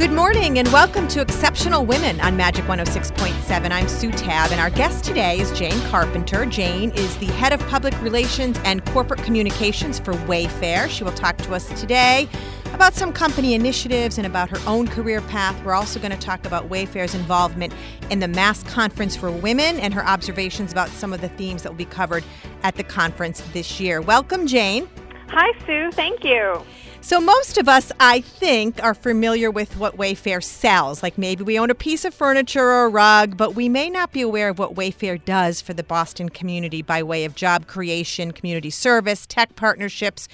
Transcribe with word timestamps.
Good 0.00 0.12
morning 0.12 0.58
and 0.58 0.66
welcome 0.68 1.08
to 1.08 1.20
Exceptional 1.20 1.84
Women 1.84 2.22
on 2.22 2.34
Magic 2.34 2.64
106.7. 2.64 3.70
I'm 3.70 3.86
Sue 3.86 4.10
Tabb, 4.10 4.50
and 4.50 4.58
our 4.58 4.70
guest 4.70 5.04
today 5.04 5.38
is 5.38 5.52
Jane 5.52 5.78
Carpenter. 5.90 6.46
Jane 6.46 6.90
is 6.92 7.14
the 7.18 7.26
head 7.26 7.52
of 7.52 7.60
public 7.68 7.92
relations 8.00 8.58
and 8.64 8.82
corporate 8.86 9.22
communications 9.22 9.98
for 9.98 10.14
Wayfair. 10.14 10.88
She 10.88 11.04
will 11.04 11.12
talk 11.12 11.36
to 11.36 11.54
us 11.54 11.68
today 11.78 12.30
about 12.72 12.94
some 12.94 13.12
company 13.12 13.52
initiatives 13.52 14.16
and 14.16 14.26
about 14.26 14.48
her 14.48 14.58
own 14.66 14.88
career 14.88 15.20
path. 15.20 15.62
We're 15.66 15.74
also 15.74 16.00
going 16.00 16.12
to 16.12 16.18
talk 16.18 16.46
about 16.46 16.70
Wayfair's 16.70 17.14
involvement 17.14 17.74
in 18.08 18.20
the 18.20 18.28
Mass 18.28 18.62
Conference 18.62 19.14
for 19.14 19.30
Women 19.30 19.78
and 19.80 19.92
her 19.92 20.06
observations 20.06 20.72
about 20.72 20.88
some 20.88 21.12
of 21.12 21.20
the 21.20 21.28
themes 21.28 21.62
that 21.62 21.68
will 21.68 21.76
be 21.76 21.84
covered 21.84 22.24
at 22.62 22.76
the 22.76 22.84
conference 22.84 23.42
this 23.52 23.78
year. 23.78 24.00
Welcome, 24.00 24.46
Jane. 24.46 24.88
Hi, 25.28 25.52
Sue. 25.66 25.90
Thank 25.92 26.24
you. 26.24 26.64
So, 27.02 27.18
most 27.18 27.56
of 27.56 27.66
us, 27.66 27.90
I 27.98 28.20
think, 28.20 28.80
are 28.84 28.92
familiar 28.92 29.50
with 29.50 29.78
what 29.78 29.96
Wayfair 29.96 30.44
sells. 30.44 31.02
Like 31.02 31.16
maybe 31.16 31.42
we 31.42 31.58
own 31.58 31.70
a 31.70 31.74
piece 31.74 32.04
of 32.04 32.12
furniture 32.12 32.62
or 32.62 32.84
a 32.84 32.88
rug, 32.90 33.38
but 33.38 33.54
we 33.54 33.70
may 33.70 33.88
not 33.88 34.12
be 34.12 34.20
aware 34.20 34.50
of 34.50 34.58
what 34.58 34.74
Wayfair 34.74 35.24
does 35.24 35.62
for 35.62 35.72
the 35.72 35.82
Boston 35.82 36.28
community 36.28 36.82
by 36.82 37.02
way 37.02 37.24
of 37.24 37.34
job 37.34 37.66
creation, 37.66 38.32
community 38.32 38.68
service, 38.68 39.26
tech 39.26 39.56
partnerships. 39.56 40.28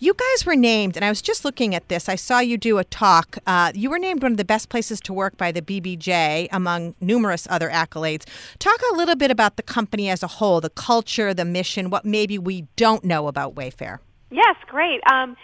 You 0.00 0.12
guys 0.12 0.44
were 0.44 0.56
named, 0.56 0.96
and 0.96 1.04
I 1.04 1.08
was 1.08 1.22
just 1.22 1.44
looking 1.44 1.72
at 1.72 1.88
this. 1.88 2.08
I 2.08 2.16
saw 2.16 2.40
you 2.40 2.58
do 2.58 2.78
a 2.78 2.84
talk. 2.84 3.38
Uh, 3.46 3.70
you 3.74 3.88
were 3.88 3.98
named 3.98 4.22
one 4.22 4.32
of 4.32 4.38
the 4.38 4.44
best 4.44 4.68
places 4.68 5.00
to 5.02 5.12
work 5.12 5.36
by 5.36 5.52
the 5.52 5.62
BBJ, 5.62 6.48
among 6.50 6.96
numerous 7.00 7.46
other 7.48 7.70
accolades. 7.70 8.24
Talk 8.58 8.80
a 8.92 8.96
little 8.96 9.16
bit 9.16 9.30
about 9.30 9.56
the 9.56 9.62
company 9.62 10.10
as 10.10 10.24
a 10.24 10.28
whole, 10.28 10.60
the 10.60 10.70
culture, 10.70 11.32
the 11.32 11.44
mission, 11.44 11.90
what 11.90 12.04
maybe 12.04 12.38
we 12.38 12.62
don't 12.74 13.04
know 13.04 13.28
about 13.28 13.54
Wayfair. 13.54 14.00
Yes, 14.30 14.56
great. 14.66 15.00
Um, 15.10 15.36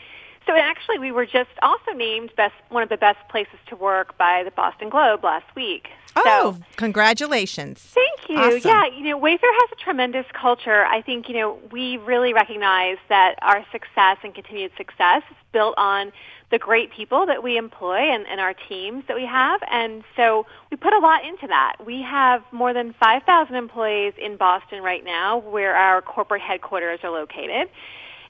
so 0.47 0.55
actually, 0.57 0.99
we 0.99 1.13
were 1.13 1.27
just 1.27 1.51
also 1.63 1.93
named 1.93 2.33
best 2.37 2.55
one 2.69 2.83
of 2.83 2.89
the 2.89 2.97
best 2.97 3.19
places 3.29 3.59
to 3.69 3.77
work 3.77 4.17
by 4.19 4.43
the 4.45 4.51
Boston 4.51 4.89
Globe 4.89 5.25
last 5.25 5.47
week. 5.55 5.89
Oh, 6.17 6.23
so, 6.25 6.63
congratulations! 6.77 7.81
Thank 7.81 8.29
you. 8.29 8.39
Awesome. 8.39 8.71
Yeah, 8.71 8.87
you 8.87 9.05
know, 9.11 9.21
Wayfair 9.21 9.39
has 9.43 9.71
a 9.73 9.77
tremendous 9.77 10.27
culture. 10.33 10.85
I 10.85 11.03
think 11.03 11.29
you 11.29 11.35
know 11.35 11.59
we 11.73 11.97
really 11.99 12.33
recognize 12.33 12.99
that 13.09 13.37
our 13.43 13.65
success 13.73 14.19
and 14.23 14.35
continued 14.35 14.73
success 14.77 15.23
is 15.31 15.37
built 15.53 15.75
on 15.77 16.13
the 16.51 16.59
great 16.59 16.93
people 16.93 17.27
that 17.27 17.43
we 17.43 17.57
employ 17.57 17.97
and, 17.97 18.27
and 18.29 18.41
our 18.41 18.55
teams 18.55 19.03
that 19.09 19.17
we 19.17 19.27
have. 19.27 19.61
And 19.69 20.05
so 20.15 20.47
we 20.71 20.77
put 20.77 20.93
a 20.93 20.99
lot 20.99 21.25
into 21.25 21.49
that. 21.49 21.77
We 21.85 22.03
have 22.03 22.43
more 22.53 22.73
than 22.73 22.95
5,000 23.01 23.57
employees 23.57 24.13
in 24.19 24.37
Boston 24.37 24.83
right 24.83 25.05
now 25.05 25.39
where 25.39 25.75
our 25.75 26.01
corporate 26.01 26.43
headquarters 26.43 27.01
are 27.03 27.11
located. 27.11 27.69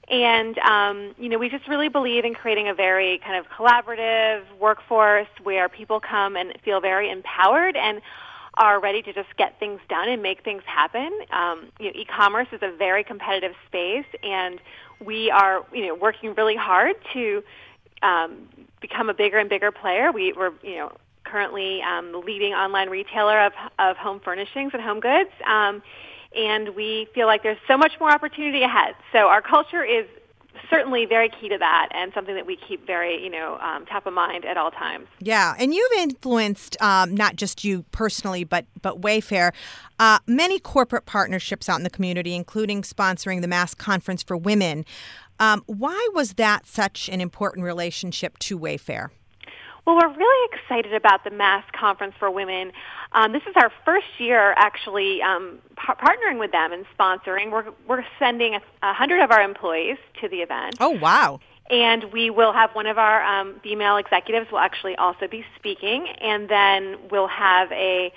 And, 0.07 0.57
um, 0.59 1.15
you 1.17 1.29
know, 1.29 1.37
we 1.39 1.49
just 1.49 1.67
really 1.67 1.89
believe 1.89 2.25
in 2.25 2.35
creating 2.35 2.67
a 2.67 2.73
very 2.73 3.19
kind 3.19 3.37
of 3.37 3.45
collaborative 3.51 4.43
workforce 4.59 5.27
where 5.41 5.67
people 5.67 5.99
come 5.99 6.35
and 6.35 6.53
feel 6.63 6.79
very 6.79 7.09
empowered 7.09 7.75
and 7.75 8.01
are 8.53 8.79
ready 8.79 9.01
to 9.01 9.13
just 9.13 9.35
get 9.37 9.59
things 9.59 9.79
done 9.89 10.07
and 10.07 10.21
make 10.21 10.43
things 10.43 10.63
happen. 10.65 11.09
Um, 11.31 11.71
you 11.79 11.87
know, 11.87 11.99
e-commerce 11.99 12.47
is 12.51 12.59
a 12.61 12.71
very 12.77 13.03
competitive 13.03 13.53
space, 13.67 14.05
and 14.23 14.61
we 15.03 15.29
are, 15.31 15.65
you 15.73 15.87
know, 15.87 15.95
working 15.95 16.33
really 16.35 16.55
hard 16.55 16.95
to 17.13 17.43
um, 18.01 18.47
become 18.79 19.09
a 19.09 19.13
bigger 19.13 19.39
and 19.39 19.49
bigger 19.49 19.71
player. 19.71 20.11
We, 20.11 20.33
we're, 20.33 20.53
you 20.63 20.77
know, 20.77 20.91
currently 21.25 21.81
um, 21.81 22.11
the 22.11 22.19
leading 22.19 22.53
online 22.53 22.89
retailer 22.89 23.41
of, 23.41 23.53
of 23.79 23.97
home 23.97 24.21
furnishings 24.23 24.71
and 24.73 24.81
home 24.81 24.99
goods. 24.99 25.31
Um, 25.45 25.81
and 26.35 26.75
we 26.75 27.07
feel 27.13 27.27
like 27.27 27.43
there's 27.43 27.57
so 27.67 27.77
much 27.77 27.93
more 27.99 28.11
opportunity 28.11 28.63
ahead. 28.63 28.95
So 29.11 29.27
our 29.27 29.41
culture 29.41 29.83
is 29.83 30.05
certainly 30.69 31.05
very 31.05 31.29
key 31.29 31.49
to 31.49 31.57
that 31.57 31.89
and 31.91 32.11
something 32.13 32.35
that 32.35 32.45
we 32.45 32.55
keep 32.55 32.85
very 32.87 33.21
you 33.23 33.29
know 33.29 33.57
um, 33.59 33.85
top 33.85 34.05
of 34.05 34.13
mind 34.13 34.45
at 34.45 34.57
all 34.57 34.71
times. 34.71 35.07
Yeah 35.19 35.53
and 35.59 35.73
you've 35.73 35.91
influenced 35.99 36.81
um, 36.81 37.13
not 37.13 37.35
just 37.35 37.63
you 37.63 37.83
personally 37.91 38.43
but 38.43 38.65
but 38.81 39.01
wayfair 39.01 39.51
uh, 39.99 40.19
many 40.27 40.59
corporate 40.59 41.05
partnerships 41.05 41.69
out 41.69 41.77
in 41.77 41.83
the 41.83 41.89
community 41.89 42.35
including 42.35 42.81
sponsoring 42.81 43.41
the 43.41 43.47
mass 43.47 43.73
conference 43.73 44.23
for 44.23 44.37
women. 44.37 44.85
Um, 45.39 45.63
why 45.65 46.07
was 46.13 46.35
that 46.35 46.65
such 46.65 47.09
an 47.09 47.19
important 47.19 47.65
relationship 47.65 48.39
to 48.39 48.57
wayfair 48.57 49.09
well, 49.85 49.95
we're 49.95 50.15
really 50.15 50.49
excited 50.53 50.93
about 50.93 51.23
the 51.23 51.29
Mass 51.29 51.63
Conference 51.71 52.15
for 52.17 52.31
Women. 52.31 52.71
Um, 53.11 53.31
this 53.31 53.43
is 53.43 53.53
our 53.55 53.71
first 53.85 54.07
year 54.17 54.53
actually 54.57 55.21
um, 55.21 55.59
par- 55.75 55.97
partnering 55.97 56.39
with 56.39 56.51
them 56.51 56.73
and 56.73 56.85
sponsoring. 56.97 57.51
We're, 57.51 57.65
we're 57.87 58.03
sending 58.17 58.55
a, 58.55 58.61
a 58.81 58.93
hundred 58.93 59.21
of 59.21 59.31
our 59.31 59.41
employees 59.41 59.97
to 60.21 60.27
the 60.27 60.37
event. 60.37 60.77
Oh, 60.79 60.89
wow. 60.89 61.39
And 61.69 62.05
we 62.11 62.29
will 62.29 62.53
have 62.53 62.71
one 62.73 62.87
of 62.87 62.97
our 62.97 63.23
um, 63.23 63.59
female 63.63 63.97
executives 63.97 64.51
will 64.51 64.59
actually 64.59 64.95
also 64.95 65.27
be 65.27 65.45
speaking, 65.55 66.07
and 66.21 66.49
then 66.49 66.97
we'll 67.11 67.27
have 67.27 67.71
a 67.71 68.11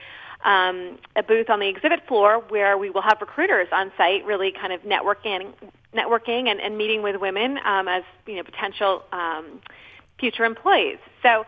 um, 0.44 0.98
a 1.16 1.22
booth 1.22 1.50
on 1.50 1.58
the 1.58 1.66
exhibit 1.66 2.06
floor 2.06 2.38
where 2.48 2.78
we 2.78 2.90
will 2.90 3.02
have 3.02 3.18
recruiters 3.20 3.66
on 3.72 3.90
site, 3.96 4.24
really 4.24 4.52
kind 4.52 4.72
of 4.72 4.82
networking, 4.82 5.52
networking 5.92 6.48
and, 6.48 6.60
and 6.60 6.78
meeting 6.78 7.02
with 7.02 7.16
women 7.16 7.58
um, 7.64 7.88
as 7.88 8.04
you 8.26 8.36
know 8.36 8.44
potential 8.44 9.02
um, 9.10 9.60
future 10.18 10.44
employees. 10.44 10.98
So 11.22 11.44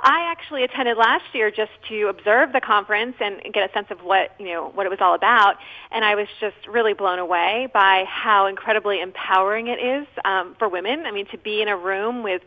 I 0.00 0.30
actually 0.30 0.62
attended 0.62 0.98
last 0.98 1.24
year 1.32 1.50
just 1.50 1.70
to 1.88 2.08
observe 2.08 2.52
the 2.52 2.60
conference 2.60 3.16
and 3.20 3.40
get 3.54 3.68
a 3.68 3.72
sense 3.72 3.86
of 3.90 4.00
what 4.00 4.32
you 4.38 4.46
know 4.46 4.70
what 4.74 4.84
it 4.84 4.90
was 4.90 4.98
all 5.00 5.14
about, 5.14 5.56
and 5.90 6.04
I 6.04 6.14
was 6.14 6.28
just 6.38 6.66
really 6.68 6.92
blown 6.92 7.18
away 7.18 7.68
by 7.72 8.04
how 8.06 8.46
incredibly 8.46 9.00
empowering 9.00 9.68
it 9.68 9.78
is 9.82 10.06
um, 10.24 10.54
for 10.58 10.68
women. 10.68 11.06
I 11.06 11.12
mean, 11.12 11.26
to 11.30 11.38
be 11.38 11.62
in 11.62 11.68
a 11.68 11.76
room 11.76 12.22
with 12.22 12.42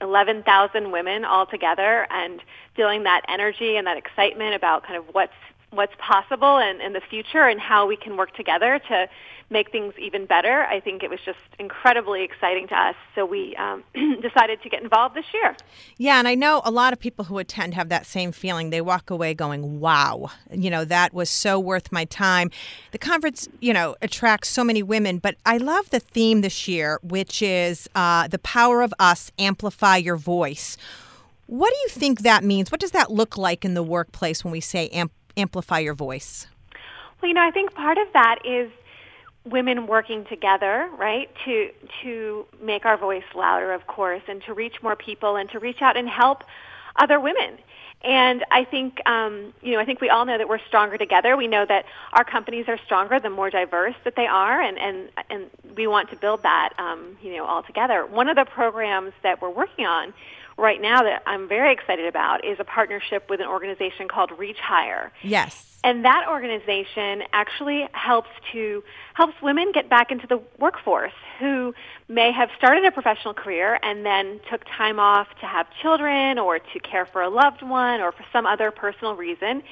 11,000 0.00 0.90
women 0.90 1.24
all 1.24 1.46
together 1.46 2.06
and 2.10 2.40
feeling 2.74 3.04
that 3.04 3.22
energy 3.28 3.76
and 3.76 3.86
that 3.86 3.96
excitement 3.96 4.54
about 4.54 4.82
kind 4.84 4.96
of 4.96 5.04
what's 5.12 5.32
what's 5.70 5.94
possible 5.98 6.58
and 6.58 6.80
in 6.80 6.92
the 6.92 7.00
future 7.00 7.46
and 7.46 7.60
how 7.60 7.86
we 7.86 7.96
can 7.96 8.16
work 8.16 8.34
together 8.34 8.80
to 8.88 9.08
make 9.50 9.72
things 9.72 9.92
even 9.98 10.26
better. 10.26 10.62
I 10.62 10.78
think 10.78 11.02
it 11.02 11.10
was 11.10 11.18
just 11.24 11.38
incredibly 11.58 12.22
exciting 12.22 12.68
to 12.68 12.74
us. 12.74 12.94
So 13.14 13.26
we 13.26 13.56
um, 13.56 13.82
decided 14.22 14.62
to 14.62 14.68
get 14.68 14.82
involved 14.82 15.16
this 15.16 15.24
year. 15.34 15.56
Yeah, 15.96 16.18
and 16.18 16.28
I 16.28 16.36
know 16.36 16.62
a 16.64 16.70
lot 16.70 16.92
of 16.92 17.00
people 17.00 17.24
who 17.24 17.38
attend 17.38 17.74
have 17.74 17.88
that 17.88 18.06
same 18.06 18.30
feeling. 18.30 18.70
They 18.70 18.80
walk 18.80 19.10
away 19.10 19.34
going, 19.34 19.80
wow, 19.80 20.30
you 20.52 20.70
know, 20.70 20.84
that 20.84 21.12
was 21.12 21.28
so 21.28 21.58
worth 21.58 21.90
my 21.90 22.04
time. 22.04 22.50
The 22.92 22.98
conference, 22.98 23.48
you 23.60 23.72
know, 23.72 23.96
attracts 24.00 24.48
so 24.48 24.62
many 24.62 24.82
women, 24.82 25.18
but 25.18 25.36
I 25.44 25.56
love 25.56 25.90
the 25.90 26.00
theme 26.00 26.42
this 26.42 26.68
year, 26.68 27.00
which 27.02 27.42
is 27.42 27.88
uh, 27.94 28.28
the 28.28 28.38
power 28.38 28.82
of 28.82 28.94
us, 29.00 29.32
amplify 29.38 29.96
your 29.96 30.16
voice. 30.16 30.76
What 31.46 31.70
do 31.70 31.76
you 31.80 31.88
think 31.88 32.20
that 32.20 32.44
means? 32.44 32.70
What 32.70 32.80
does 32.80 32.92
that 32.92 33.10
look 33.10 33.36
like 33.36 33.64
in 33.64 33.74
the 33.74 33.82
workplace 33.82 34.44
when 34.44 34.52
we 34.52 34.60
say 34.60 34.88
amp- 34.90 35.10
amplify 35.36 35.78
your 35.80 35.94
voice? 35.94 36.46
Well, 37.20 37.28
you 37.28 37.34
know, 37.34 37.46
I 37.46 37.50
think 37.50 37.74
part 37.74 37.98
of 37.98 38.08
that 38.12 38.38
is 38.44 38.70
women 39.44 39.86
working 39.86 40.24
together, 40.26 40.88
right, 40.98 41.30
to 41.44 41.70
to 42.02 42.46
make 42.62 42.84
our 42.84 42.96
voice 42.96 43.24
louder, 43.34 43.72
of 43.72 43.86
course, 43.86 44.22
and 44.28 44.42
to 44.44 44.54
reach 44.54 44.82
more 44.82 44.96
people 44.96 45.36
and 45.36 45.50
to 45.50 45.58
reach 45.58 45.82
out 45.82 45.96
and 45.96 46.08
help 46.08 46.44
other 46.96 47.20
women. 47.20 47.58
And 48.02 48.46
I 48.50 48.64
think, 48.64 49.06
um, 49.06 49.52
you 49.60 49.72
know, 49.72 49.78
I 49.78 49.84
think 49.84 50.00
we 50.00 50.08
all 50.08 50.24
know 50.24 50.38
that 50.38 50.48
we're 50.48 50.64
stronger 50.66 50.96
together. 50.96 51.36
We 51.36 51.46
know 51.46 51.66
that 51.66 51.84
our 52.14 52.24
companies 52.24 52.64
are 52.66 52.78
stronger 52.86 53.20
the 53.20 53.28
more 53.28 53.50
diverse 53.50 53.94
that 54.04 54.16
they 54.16 54.26
are, 54.26 54.60
and 54.60 54.78
and 54.78 55.10
and 55.28 55.50
we 55.76 55.86
want 55.86 56.10
to 56.10 56.16
build 56.16 56.42
that, 56.42 56.70
um, 56.78 57.18
you 57.22 57.36
know, 57.36 57.44
all 57.44 57.62
together. 57.62 58.06
One 58.06 58.28
of 58.28 58.36
the 58.36 58.46
programs 58.46 59.12
that 59.22 59.42
we're 59.42 59.50
working 59.50 59.84
on 59.84 60.14
right 60.60 60.80
now 60.80 61.02
that 61.02 61.22
I'm 61.26 61.48
very 61.48 61.72
excited 61.72 62.06
about 62.06 62.44
is 62.44 62.58
a 62.60 62.64
partnership 62.64 63.28
with 63.30 63.40
an 63.40 63.46
organization 63.46 64.08
called 64.08 64.30
ReachHire. 64.30 65.10
Yes. 65.22 65.78
And 65.82 66.04
that 66.04 66.28
organization 66.28 67.22
actually 67.32 67.88
helps 67.92 68.28
to 68.52 68.84
helps 69.14 69.34
women 69.42 69.72
get 69.72 69.88
back 69.88 70.10
into 70.10 70.26
the 70.26 70.40
workforce 70.58 71.12
who 71.38 71.74
may 72.06 72.30
have 72.32 72.50
started 72.58 72.84
a 72.84 72.90
professional 72.90 73.32
career 73.32 73.78
and 73.82 74.04
then 74.04 74.40
took 74.50 74.62
time 74.66 75.00
off 75.00 75.28
to 75.40 75.46
have 75.46 75.66
children 75.80 76.38
or 76.38 76.58
to 76.58 76.80
care 76.80 77.06
for 77.06 77.22
a 77.22 77.30
loved 77.30 77.62
one 77.62 78.02
or 78.02 78.12
for 78.12 78.24
some 78.30 78.44
other 78.44 78.70
personal 78.70 79.16
reason. 79.16 79.62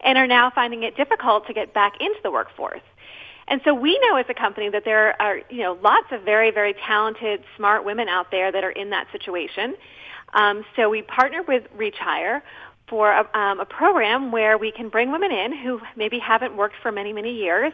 and 0.00 0.18
are 0.18 0.26
now 0.26 0.50
finding 0.50 0.82
it 0.82 0.96
difficult 0.96 1.46
to 1.46 1.52
get 1.52 1.74
back 1.74 1.94
into 2.00 2.18
the 2.22 2.30
workforce. 2.30 2.80
And 3.48 3.60
so 3.64 3.74
we 3.74 3.98
know 3.98 4.16
as 4.16 4.26
a 4.28 4.34
company 4.34 4.68
that 4.70 4.84
there 4.84 5.20
are, 5.20 5.40
you 5.50 5.62
know, 5.62 5.76
lots 5.82 6.06
of 6.12 6.22
very, 6.22 6.50
very 6.50 6.74
talented, 6.86 7.42
smart 7.56 7.84
women 7.84 8.08
out 8.08 8.30
there 8.30 8.52
that 8.52 8.62
are 8.62 8.70
in 8.70 8.90
that 8.90 9.08
situation. 9.10 9.76
Um, 10.34 10.64
so 10.76 10.88
we 10.88 11.02
partner 11.02 11.42
with 11.42 11.64
ReachHire 11.76 12.42
for 12.88 13.12
a, 13.12 13.38
um, 13.38 13.60
a 13.60 13.64
program 13.64 14.32
where 14.32 14.58
we 14.58 14.72
can 14.72 14.88
bring 14.88 15.12
women 15.12 15.30
in 15.32 15.56
who 15.56 15.80
maybe 15.96 16.18
haven't 16.18 16.56
worked 16.56 16.76
for 16.82 16.90
many, 16.90 17.12
many 17.12 17.34
years 17.34 17.72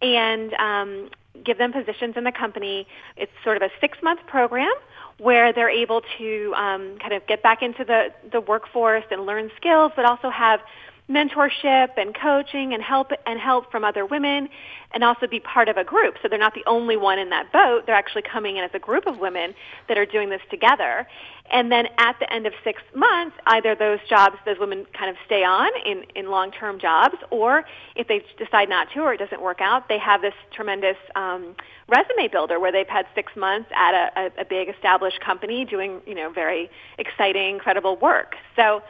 and 0.00 0.54
um, 0.54 1.10
give 1.44 1.58
them 1.58 1.72
positions 1.72 2.16
in 2.16 2.24
the 2.24 2.32
company. 2.32 2.86
It's 3.16 3.32
sort 3.42 3.56
of 3.56 3.62
a 3.62 3.70
six-month 3.80 4.20
program 4.26 4.72
where 5.18 5.52
they're 5.52 5.70
able 5.70 6.02
to 6.18 6.54
um, 6.56 6.98
kind 6.98 7.12
of 7.12 7.26
get 7.26 7.42
back 7.42 7.62
into 7.62 7.84
the, 7.84 8.12
the 8.30 8.40
workforce 8.40 9.04
and 9.10 9.26
learn 9.26 9.50
skills, 9.56 9.92
but 9.96 10.04
also 10.04 10.30
have 10.30 10.60
mentorship 11.08 11.90
and 11.96 12.14
coaching 12.14 12.74
and 12.74 12.82
help 12.82 13.12
and 13.26 13.38
help 13.38 13.70
from 13.70 13.84
other 13.84 14.04
women 14.04 14.48
and 14.92 15.04
also 15.04 15.26
be 15.26 15.38
part 15.38 15.68
of 15.68 15.76
a 15.76 15.84
group. 15.84 16.16
So 16.20 16.28
they're 16.28 16.38
not 16.38 16.54
the 16.54 16.64
only 16.66 16.96
one 16.96 17.18
in 17.18 17.30
that 17.30 17.52
boat. 17.52 17.84
They're 17.86 17.94
actually 17.94 18.22
coming 18.22 18.56
in 18.56 18.64
as 18.64 18.70
a 18.74 18.78
group 18.78 19.06
of 19.06 19.18
women 19.18 19.54
that 19.88 19.98
are 19.98 20.06
doing 20.06 20.30
this 20.30 20.40
together. 20.50 21.06
And 21.50 21.70
then 21.70 21.86
at 21.98 22.18
the 22.18 22.32
end 22.32 22.46
of 22.46 22.54
six 22.64 22.82
months, 22.94 23.36
either 23.46 23.76
those 23.76 24.00
jobs, 24.08 24.36
those 24.44 24.58
women 24.58 24.84
kind 24.98 25.08
of 25.08 25.16
stay 25.26 25.44
on 25.44 25.68
in, 25.84 26.04
in 26.16 26.28
long-term 26.28 26.80
jobs, 26.80 27.16
or 27.30 27.64
if 27.94 28.08
they 28.08 28.24
decide 28.36 28.68
not 28.68 28.88
to 28.94 29.00
or 29.00 29.14
it 29.14 29.18
doesn't 29.18 29.42
work 29.42 29.60
out, 29.60 29.88
they 29.88 29.98
have 29.98 30.22
this 30.22 30.34
tremendous 30.52 30.96
um, 31.14 31.54
resume 31.88 32.28
builder 32.32 32.58
where 32.58 32.72
they've 32.72 32.88
had 32.88 33.06
six 33.14 33.36
months 33.36 33.70
at 33.76 33.94
a, 33.94 34.20
a, 34.20 34.40
a 34.40 34.44
big 34.44 34.68
established 34.68 35.20
company 35.20 35.64
doing, 35.64 36.00
you 36.04 36.16
know, 36.16 36.30
very 36.32 36.68
exciting, 36.98 37.54
incredible 37.54 37.96
work. 37.96 38.34
So 38.56 38.82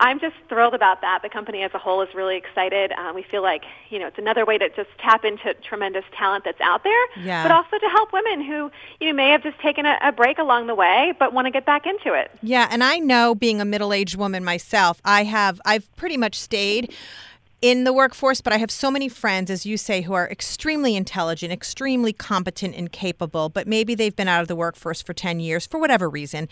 I'm 0.00 0.18
just 0.18 0.34
thrilled 0.48 0.74
about 0.74 1.02
that. 1.02 1.20
The 1.22 1.28
company 1.28 1.62
as 1.62 1.70
a 1.74 1.78
whole 1.78 2.02
is 2.02 2.08
really 2.14 2.36
excited. 2.36 2.92
Um, 2.92 3.14
we 3.14 3.22
feel 3.22 3.42
like 3.42 3.62
you 3.90 3.98
know 3.98 4.06
it's 4.06 4.18
another 4.18 4.44
way 4.44 4.58
to 4.58 4.68
just 4.70 4.88
tap 4.98 5.24
into 5.24 5.54
tremendous 5.62 6.04
talent 6.16 6.44
that's 6.44 6.60
out 6.60 6.82
there, 6.82 7.06
yeah. 7.22 7.42
but 7.42 7.52
also 7.52 7.78
to 7.78 7.88
help 7.88 8.12
women 8.12 8.42
who 8.42 8.70
you 8.98 9.08
know 9.08 9.12
may 9.12 9.30
have 9.30 9.42
just 9.42 9.60
taken 9.60 9.86
a, 9.86 9.98
a 10.02 10.10
break 10.10 10.38
along 10.38 10.66
the 10.66 10.74
way 10.74 11.12
but 11.18 11.32
want 11.32 11.46
to 11.46 11.50
get 11.50 11.66
back 11.66 11.86
into 11.86 12.14
it. 12.14 12.30
Yeah, 12.42 12.66
and 12.70 12.82
I 12.82 12.98
know 12.98 13.34
being 13.34 13.60
a 13.60 13.64
middle-aged 13.64 14.16
woman 14.16 14.42
myself, 14.42 15.00
I 15.04 15.24
have 15.24 15.60
I've 15.64 15.94
pretty 15.96 16.16
much 16.16 16.34
stayed 16.40 16.94
in 17.62 17.84
the 17.84 17.92
workforce, 17.92 18.40
but 18.40 18.54
I 18.54 18.56
have 18.56 18.70
so 18.70 18.90
many 18.90 19.08
friends, 19.08 19.50
as 19.50 19.66
you 19.66 19.76
say, 19.76 20.00
who 20.00 20.14
are 20.14 20.28
extremely 20.30 20.96
intelligent, 20.96 21.52
extremely 21.52 22.12
competent 22.12 22.74
and 22.74 22.90
capable, 22.90 23.50
but 23.50 23.66
maybe 23.66 23.94
they've 23.94 24.16
been 24.16 24.28
out 24.28 24.40
of 24.40 24.48
the 24.48 24.56
workforce 24.56 25.02
for 25.02 25.12
10 25.12 25.40
years 25.40 25.66
for 25.66 25.78
whatever 25.78 26.08
reason. 26.08 26.48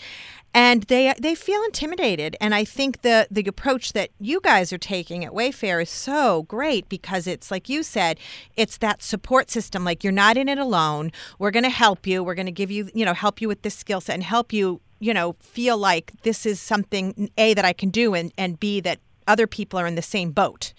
And 0.52 0.82
they 0.84 1.14
they 1.18 1.34
feel 1.34 1.62
intimidated. 1.64 2.36
And 2.40 2.54
I 2.54 2.64
think 2.64 3.02
the 3.02 3.26
the 3.30 3.46
approach 3.46 3.92
that 3.94 4.10
you 4.18 4.40
guys 4.42 4.72
are 4.72 4.78
taking 4.78 5.24
at 5.24 5.32
Wayfair 5.32 5.82
is 5.82 5.90
so 5.90 6.42
great 6.42 6.88
because 6.88 7.26
it's 7.26 7.50
like 7.50 7.68
you 7.68 7.82
said, 7.82 8.18
it's 8.56 8.78
that 8.78 9.02
support 9.02 9.50
system. 9.50 9.84
Like 9.84 10.04
you're 10.04 10.12
not 10.12 10.36
in 10.36 10.48
it 10.48 10.58
alone. 10.58 11.12
We're 11.38 11.50
gonna 11.50 11.70
help 11.70 12.06
you. 12.06 12.22
We're 12.22 12.34
gonna 12.34 12.50
give 12.50 12.70
you, 12.70 12.90
you 12.94 13.04
know, 13.04 13.14
help 13.14 13.40
you 13.40 13.48
with 13.48 13.62
this 13.62 13.74
skill 13.74 14.00
set 14.00 14.14
and 14.14 14.22
help 14.22 14.52
you 14.52 14.80
you 15.00 15.14
know 15.14 15.36
feel 15.38 15.78
like 15.78 16.12
this 16.22 16.44
is 16.44 16.60
something 16.60 17.30
a 17.38 17.54
that 17.54 17.64
i 17.64 17.72
can 17.72 17.88
do 17.88 18.14
and 18.14 18.32
and 18.36 18.58
b 18.58 18.80
that 18.80 18.98
other 19.28 19.46
people 19.46 19.78
are 19.78 19.86
in 19.86 19.94
the 19.94 20.02
same 20.02 20.32
boat. 20.32 20.72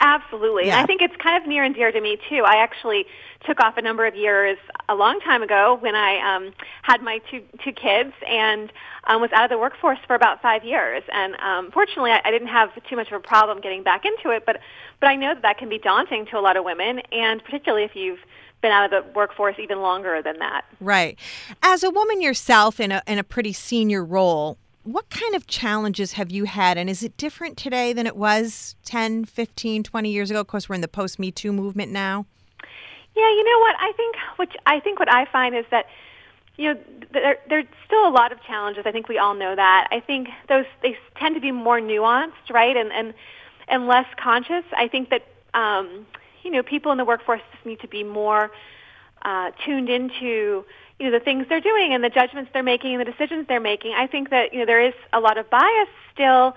Absolutely. 0.00 0.66
Yeah. 0.66 0.80
I 0.80 0.86
think 0.86 1.02
it's 1.02 1.14
kind 1.16 1.40
of 1.40 1.48
near 1.48 1.62
and 1.62 1.74
dear 1.74 1.92
to 1.92 2.00
me 2.00 2.18
too. 2.28 2.42
I 2.44 2.56
actually 2.56 3.06
took 3.46 3.60
off 3.60 3.76
a 3.76 3.82
number 3.82 4.06
of 4.06 4.14
years 4.14 4.58
a 4.88 4.94
long 4.94 5.20
time 5.20 5.42
ago 5.42 5.78
when 5.80 5.94
I 5.94 6.36
um, 6.36 6.52
had 6.82 7.02
my 7.02 7.20
two 7.30 7.42
two 7.64 7.72
kids 7.72 8.12
and 8.26 8.72
um, 9.04 9.20
was 9.20 9.30
out 9.32 9.44
of 9.44 9.50
the 9.50 9.58
workforce 9.58 9.98
for 10.06 10.14
about 10.14 10.42
five 10.42 10.64
years. 10.64 11.02
And 11.12 11.36
um, 11.36 11.70
fortunately, 11.70 12.10
I, 12.10 12.20
I 12.24 12.30
didn't 12.30 12.48
have 12.48 12.70
too 12.88 12.96
much 12.96 13.08
of 13.08 13.14
a 13.14 13.20
problem 13.20 13.60
getting 13.60 13.82
back 13.82 14.04
into 14.04 14.30
it. 14.34 14.44
But 14.46 14.60
but 15.00 15.08
I 15.08 15.16
know 15.16 15.34
that 15.34 15.42
that 15.42 15.58
can 15.58 15.68
be 15.68 15.78
daunting 15.78 16.26
to 16.26 16.38
a 16.38 16.40
lot 16.40 16.56
of 16.56 16.64
women, 16.64 17.00
and 17.12 17.42
particularly 17.44 17.84
if 17.84 17.94
you've 17.94 18.20
been 18.60 18.72
out 18.72 18.92
of 18.92 19.04
the 19.04 19.12
workforce 19.12 19.56
even 19.58 19.80
longer 19.80 20.20
than 20.22 20.38
that. 20.38 20.66
Right. 20.80 21.18
As 21.62 21.82
a 21.82 21.90
woman 21.90 22.20
yourself 22.20 22.78
in 22.80 22.92
a 22.92 23.02
in 23.06 23.18
a 23.18 23.24
pretty 23.24 23.52
senior 23.52 24.04
role, 24.04 24.58
what 24.82 25.10
kind 25.10 25.34
of 25.34 25.46
challenges 25.46 26.12
have 26.12 26.30
you 26.30 26.44
had 26.44 26.78
and 26.78 26.88
is 26.88 27.02
it 27.02 27.16
different 27.16 27.56
today 27.56 27.92
than 27.92 28.06
it 28.06 28.16
was 28.16 28.76
10 28.84 29.24
15 29.26 29.82
20 29.82 30.10
years 30.10 30.30
ago? 30.30 30.40
Of 30.40 30.46
course 30.46 30.68
we're 30.68 30.74
in 30.74 30.80
the 30.80 30.88
post 30.88 31.18
me 31.18 31.30
too 31.30 31.52
movement 31.52 31.92
now. 31.92 32.26
Yeah 33.14 33.30
you 33.30 33.44
know 33.44 33.58
what? 33.60 33.76
I 33.78 33.92
think 33.96 34.16
which 34.36 34.54
i 34.66 34.80
think 34.80 34.98
what 34.98 35.12
i 35.12 35.26
find 35.26 35.54
is 35.54 35.66
that 35.70 35.86
you 36.56 36.74
know 36.74 36.80
there 37.12 37.38
there's 37.48 37.66
still 37.86 38.06
a 38.06 38.10
lot 38.10 38.32
of 38.32 38.42
challenges. 38.42 38.84
I 38.86 38.92
think 38.92 39.08
we 39.08 39.18
all 39.18 39.34
know 39.34 39.56
that. 39.56 39.88
I 39.90 40.00
think 40.00 40.28
those 40.48 40.66
they 40.82 40.96
tend 41.16 41.34
to 41.34 41.40
be 41.40 41.52
more 41.52 41.80
nuanced 41.80 42.50
right 42.50 42.76
and 42.76 42.92
and 42.92 43.14
and 43.68 43.86
less 43.86 44.06
conscious. 44.16 44.64
I 44.76 44.88
think 44.88 45.10
that 45.10 45.26
um 45.54 46.06
you 46.42 46.50
know 46.50 46.62
people 46.62 46.92
in 46.92 46.98
the 46.98 47.04
workforce 47.04 47.40
just 47.52 47.64
need 47.64 47.80
to 47.80 47.88
be 47.88 48.02
more 48.04 48.50
uh 49.22 49.50
tuned 49.64 49.88
into 49.88 50.64
you 51.00 51.06
know 51.06 51.18
the 51.18 51.24
things 51.24 51.46
they're 51.48 51.60
doing 51.60 51.94
and 51.94 52.04
the 52.04 52.10
judgments 52.10 52.50
they're 52.52 52.62
making 52.62 52.94
and 52.94 53.00
the 53.00 53.10
decisions 53.10 53.46
they're 53.48 53.58
making. 53.58 53.94
I 53.94 54.06
think 54.06 54.30
that 54.30 54.52
you 54.52 54.60
know 54.60 54.66
there 54.66 54.84
is 54.84 54.94
a 55.12 55.18
lot 55.18 55.38
of 55.38 55.48
bias 55.50 55.88
still 56.12 56.54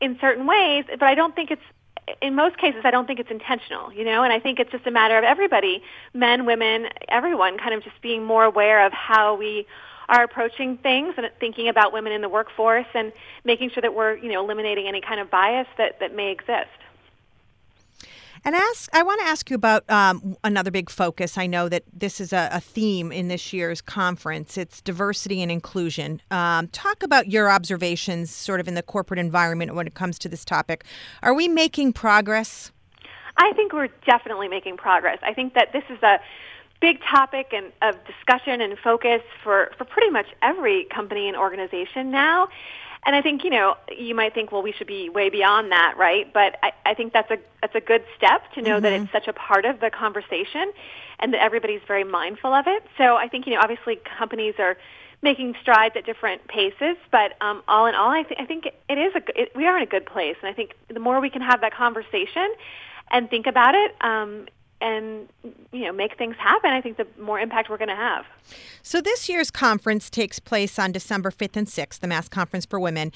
in 0.00 0.16
certain 0.20 0.46
ways, 0.46 0.84
but 0.88 1.02
I 1.02 1.14
don't 1.14 1.34
think 1.34 1.50
it's 1.50 1.62
in 2.22 2.34
most 2.34 2.56
cases 2.56 2.80
I 2.84 2.90
don't 2.90 3.06
think 3.06 3.20
it's 3.20 3.30
intentional, 3.30 3.92
you 3.92 4.04
know, 4.04 4.22
and 4.22 4.32
I 4.32 4.40
think 4.40 4.58
it's 4.58 4.70
just 4.70 4.86
a 4.86 4.90
matter 4.90 5.18
of 5.18 5.24
everybody, 5.24 5.82
men, 6.14 6.46
women, 6.46 6.88
everyone 7.08 7.58
kind 7.58 7.74
of 7.74 7.82
just 7.82 8.00
being 8.00 8.24
more 8.24 8.44
aware 8.44 8.86
of 8.86 8.92
how 8.92 9.34
we 9.34 9.66
are 10.08 10.24
approaching 10.24 10.76
things 10.78 11.14
and 11.16 11.30
thinking 11.38 11.68
about 11.68 11.92
women 11.92 12.12
in 12.12 12.20
the 12.20 12.28
workforce 12.28 12.86
and 12.94 13.12
making 13.44 13.70
sure 13.70 13.80
that 13.80 13.94
we're, 13.94 14.16
you 14.16 14.30
know, 14.32 14.42
eliminating 14.42 14.88
any 14.88 15.00
kind 15.00 15.20
of 15.20 15.30
bias 15.30 15.68
that, 15.78 16.00
that 16.00 16.14
may 16.14 16.32
exist. 16.32 16.70
And 18.44 18.54
ask, 18.54 18.94
I 18.94 19.02
want 19.02 19.20
to 19.20 19.26
ask 19.26 19.50
you 19.50 19.56
about 19.56 19.88
um, 19.90 20.36
another 20.44 20.70
big 20.70 20.88
focus. 20.88 21.36
I 21.36 21.46
know 21.46 21.68
that 21.68 21.84
this 21.92 22.20
is 22.20 22.32
a, 22.32 22.48
a, 22.52 22.60
theme 22.60 23.12
in 23.12 23.28
this 23.28 23.52
year's 23.52 23.82
conference. 23.82 24.56
It's 24.56 24.80
diversity 24.80 25.42
and 25.42 25.50
inclusion. 25.52 26.22
Um, 26.30 26.68
talk 26.68 27.02
about 27.02 27.28
your 27.28 27.50
observations, 27.50 28.30
sort 28.30 28.60
of 28.60 28.68
in 28.68 28.74
the 28.74 28.82
corporate 28.82 29.18
environment, 29.20 29.74
when 29.74 29.86
it 29.86 29.94
comes 29.94 30.18
to 30.20 30.28
this 30.28 30.44
topic. 30.44 30.84
Are 31.22 31.34
we 31.34 31.48
making 31.48 31.92
progress? 31.92 32.72
I 33.36 33.52
think 33.52 33.72
we're 33.72 33.88
definitely 34.06 34.48
making 34.48 34.76
progress. 34.78 35.18
I 35.22 35.34
think 35.34 35.54
that 35.54 35.72
this 35.72 35.84
is 35.90 36.02
a 36.02 36.20
big 36.80 37.00
topic 37.02 37.52
and 37.52 37.72
of 37.82 37.96
discussion 38.06 38.60
and 38.62 38.78
focus 38.78 39.20
for, 39.44 39.70
for 39.76 39.84
pretty 39.84 40.10
much 40.10 40.26
every 40.42 40.84
company 40.84 41.28
and 41.28 41.36
organization 41.36 42.10
now. 42.10 42.48
And 43.04 43.16
I 43.16 43.22
think, 43.22 43.44
you 43.44 43.50
know, 43.50 43.76
you 43.96 44.14
might 44.14 44.34
think, 44.34 44.52
well, 44.52 44.62
we 44.62 44.72
should 44.72 44.86
be 44.86 45.08
way 45.08 45.30
beyond 45.30 45.72
that, 45.72 45.94
right? 45.96 46.30
But 46.32 46.58
I, 46.62 46.72
I 46.84 46.94
think 46.94 47.12
that's 47.12 47.30
a 47.30 47.38
that's 47.62 47.74
a 47.74 47.80
good 47.80 48.04
step 48.16 48.52
to 48.54 48.62
know 48.62 48.72
mm-hmm. 48.72 48.82
that 48.82 48.92
it's 48.92 49.12
such 49.12 49.26
a 49.26 49.32
part 49.32 49.64
of 49.64 49.80
the 49.80 49.90
conversation 49.90 50.72
and 51.18 51.32
that 51.32 51.40
everybody's 51.42 51.80
very 51.86 52.04
mindful 52.04 52.52
of 52.52 52.66
it. 52.66 52.82
So 52.98 53.16
I 53.16 53.28
think, 53.28 53.46
you 53.46 53.54
know, 53.54 53.60
obviously 53.60 54.00
companies 54.18 54.54
are 54.58 54.76
making 55.22 55.54
strides 55.60 55.94
at 55.96 56.06
different 56.06 56.46
paces, 56.48 56.96
but 57.10 57.34
um, 57.42 57.62
all 57.68 57.86
in 57.86 57.94
all, 57.94 58.10
I, 58.10 58.22
th- 58.22 58.40
I 58.40 58.46
think 58.46 58.66
it 58.66 58.98
is 58.98 59.14
a 59.14 59.40
it, 59.40 59.52
we 59.54 59.66
are 59.66 59.76
in 59.76 59.82
a 59.82 59.86
good 59.86 60.06
place, 60.06 60.36
and 60.42 60.50
I 60.50 60.54
think 60.54 60.74
the 60.88 61.00
more 61.00 61.20
we 61.20 61.30
can 61.30 61.42
have 61.42 61.60
that 61.60 61.74
conversation 61.74 62.48
and 63.10 63.28
think 63.28 63.46
about 63.46 63.74
it, 63.74 63.94
um, 64.00 64.46
and 64.80 65.28
you 65.72 65.84
know 65.84 65.92
make 65.92 66.16
things 66.16 66.36
happen 66.38 66.70
i 66.70 66.80
think 66.80 66.96
the 66.96 67.06
more 67.18 67.38
impact 67.38 67.68
we're 67.68 67.78
going 67.78 67.88
to 67.88 67.94
have 67.94 68.24
so 68.82 69.00
this 69.00 69.28
year's 69.28 69.50
conference 69.50 70.10
takes 70.10 70.38
place 70.38 70.78
on 70.78 70.92
december 70.92 71.30
5th 71.30 71.56
and 71.56 71.66
6th 71.66 72.00
the 72.00 72.06
mass 72.06 72.28
conference 72.28 72.64
for 72.64 72.80
women 72.80 73.12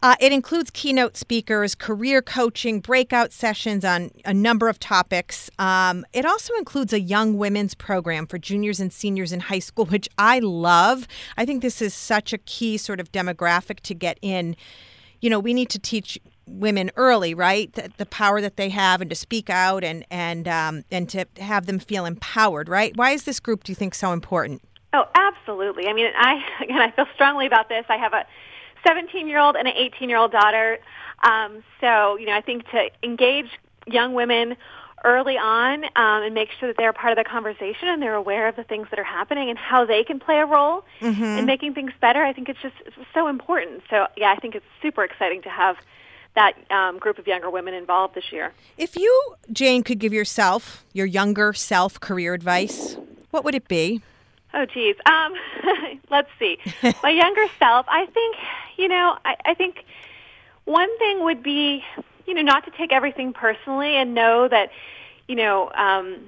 uh, 0.00 0.14
it 0.20 0.30
includes 0.30 0.70
keynote 0.70 1.16
speakers, 1.16 1.74
career 1.74 2.22
coaching, 2.22 2.78
breakout 2.78 3.32
sessions 3.32 3.84
on 3.84 4.12
a 4.24 4.32
number 4.32 4.68
of 4.68 4.78
topics. 4.78 5.50
Um, 5.58 6.06
it 6.12 6.24
also 6.24 6.54
includes 6.54 6.92
a 6.92 7.00
young 7.00 7.36
women's 7.36 7.74
program 7.74 8.26
for 8.26 8.38
juniors 8.38 8.78
and 8.78 8.92
seniors 8.92 9.32
in 9.32 9.40
high 9.40 9.58
school, 9.58 9.86
which 9.86 10.08
I 10.16 10.38
love. 10.38 11.08
I 11.36 11.44
think 11.44 11.62
this 11.62 11.82
is 11.82 11.94
such 11.94 12.32
a 12.32 12.38
key 12.38 12.76
sort 12.76 13.00
of 13.00 13.10
demographic 13.10 13.80
to 13.80 13.94
get 13.94 14.20
in. 14.22 14.54
You 15.20 15.30
know, 15.30 15.40
we 15.40 15.52
need 15.52 15.68
to 15.70 15.80
teach 15.80 16.16
women 16.48 16.90
early, 16.96 17.34
right? 17.34 17.72
The, 17.72 17.90
the, 17.96 18.06
power 18.06 18.40
that 18.40 18.56
they 18.56 18.68
have 18.70 19.00
and 19.00 19.10
to 19.10 19.16
speak 19.16 19.50
out 19.50 19.84
and 19.84 20.04
and 20.10 20.48
um, 20.48 20.84
and 20.90 21.08
to 21.10 21.26
have 21.38 21.66
them 21.66 21.78
feel 21.78 22.04
empowered, 22.04 22.68
right? 22.68 22.96
Why 22.96 23.10
is 23.10 23.24
this 23.24 23.40
group, 23.40 23.64
do 23.64 23.72
you 23.72 23.76
think, 23.76 23.94
so 23.94 24.12
important? 24.12 24.62
Oh, 24.92 25.04
absolutely. 25.14 25.86
I 25.86 25.92
mean, 25.92 26.10
I 26.16 26.42
again, 26.62 26.80
I 26.80 26.90
feel 26.90 27.06
strongly 27.14 27.46
about 27.46 27.68
this. 27.68 27.84
I 27.88 27.96
have 27.96 28.12
a 28.12 28.26
17-year-old 28.86 29.56
and 29.56 29.68
an 29.68 29.74
18-year-old 29.74 30.32
daughter, 30.32 30.78
um, 31.22 31.62
so 31.80 32.16
you 32.16 32.26
know, 32.26 32.34
I 32.34 32.40
think 32.40 32.68
to 32.70 32.90
engage 33.02 33.50
young 33.86 34.14
women 34.14 34.56
early 35.04 35.38
on 35.38 35.84
um, 35.96 36.22
and 36.22 36.34
make 36.34 36.50
sure 36.58 36.68
that 36.68 36.76
they're 36.76 36.92
part 36.92 37.16
of 37.16 37.24
the 37.24 37.28
conversation 37.28 37.88
and 37.88 38.02
they're 38.02 38.14
aware 38.14 38.48
of 38.48 38.56
the 38.56 38.64
things 38.64 38.88
that 38.90 38.98
are 38.98 39.04
happening 39.04 39.48
and 39.48 39.58
how 39.58 39.84
they 39.84 40.02
can 40.02 40.18
play 40.18 40.38
a 40.38 40.46
role 40.46 40.84
mm-hmm. 41.00 41.22
in 41.22 41.46
making 41.46 41.74
things 41.74 41.92
better. 42.00 42.22
I 42.22 42.32
think 42.32 42.48
it's 42.48 42.60
just 42.60 42.74
it's 42.84 42.96
so 43.14 43.28
important. 43.28 43.82
So 43.90 44.06
yeah, 44.16 44.32
I 44.32 44.36
think 44.36 44.54
it's 44.54 44.66
super 44.82 45.04
exciting 45.04 45.42
to 45.42 45.50
have 45.50 45.76
that 46.38 46.54
um, 46.70 46.98
group 46.98 47.18
of 47.18 47.26
younger 47.26 47.50
women 47.50 47.74
involved 47.74 48.14
this 48.14 48.30
year. 48.30 48.52
If 48.76 48.94
you, 48.94 49.34
Jane, 49.52 49.82
could 49.82 49.98
give 49.98 50.12
yourself, 50.12 50.84
your 50.92 51.04
younger 51.04 51.52
self, 51.52 51.98
career 51.98 52.32
advice, 52.32 52.96
what 53.32 53.42
would 53.42 53.56
it 53.56 53.66
be? 53.66 54.02
Oh, 54.54 54.64
geez. 54.64 54.94
Um, 55.04 55.34
let's 56.10 56.30
see. 56.38 56.58
My 57.02 57.10
younger 57.10 57.46
self, 57.58 57.86
I 57.88 58.06
think, 58.06 58.36
you 58.76 58.86
know, 58.86 59.18
I, 59.24 59.34
I 59.46 59.54
think 59.54 59.84
one 60.64 60.96
thing 60.98 61.24
would 61.24 61.42
be, 61.42 61.82
you 62.24 62.34
know, 62.34 62.42
not 62.42 62.64
to 62.66 62.70
take 62.70 62.92
everything 62.92 63.32
personally 63.32 63.96
and 63.96 64.14
know 64.14 64.46
that, 64.46 64.70
you 65.26 65.34
know, 65.34 65.72
um, 65.72 66.18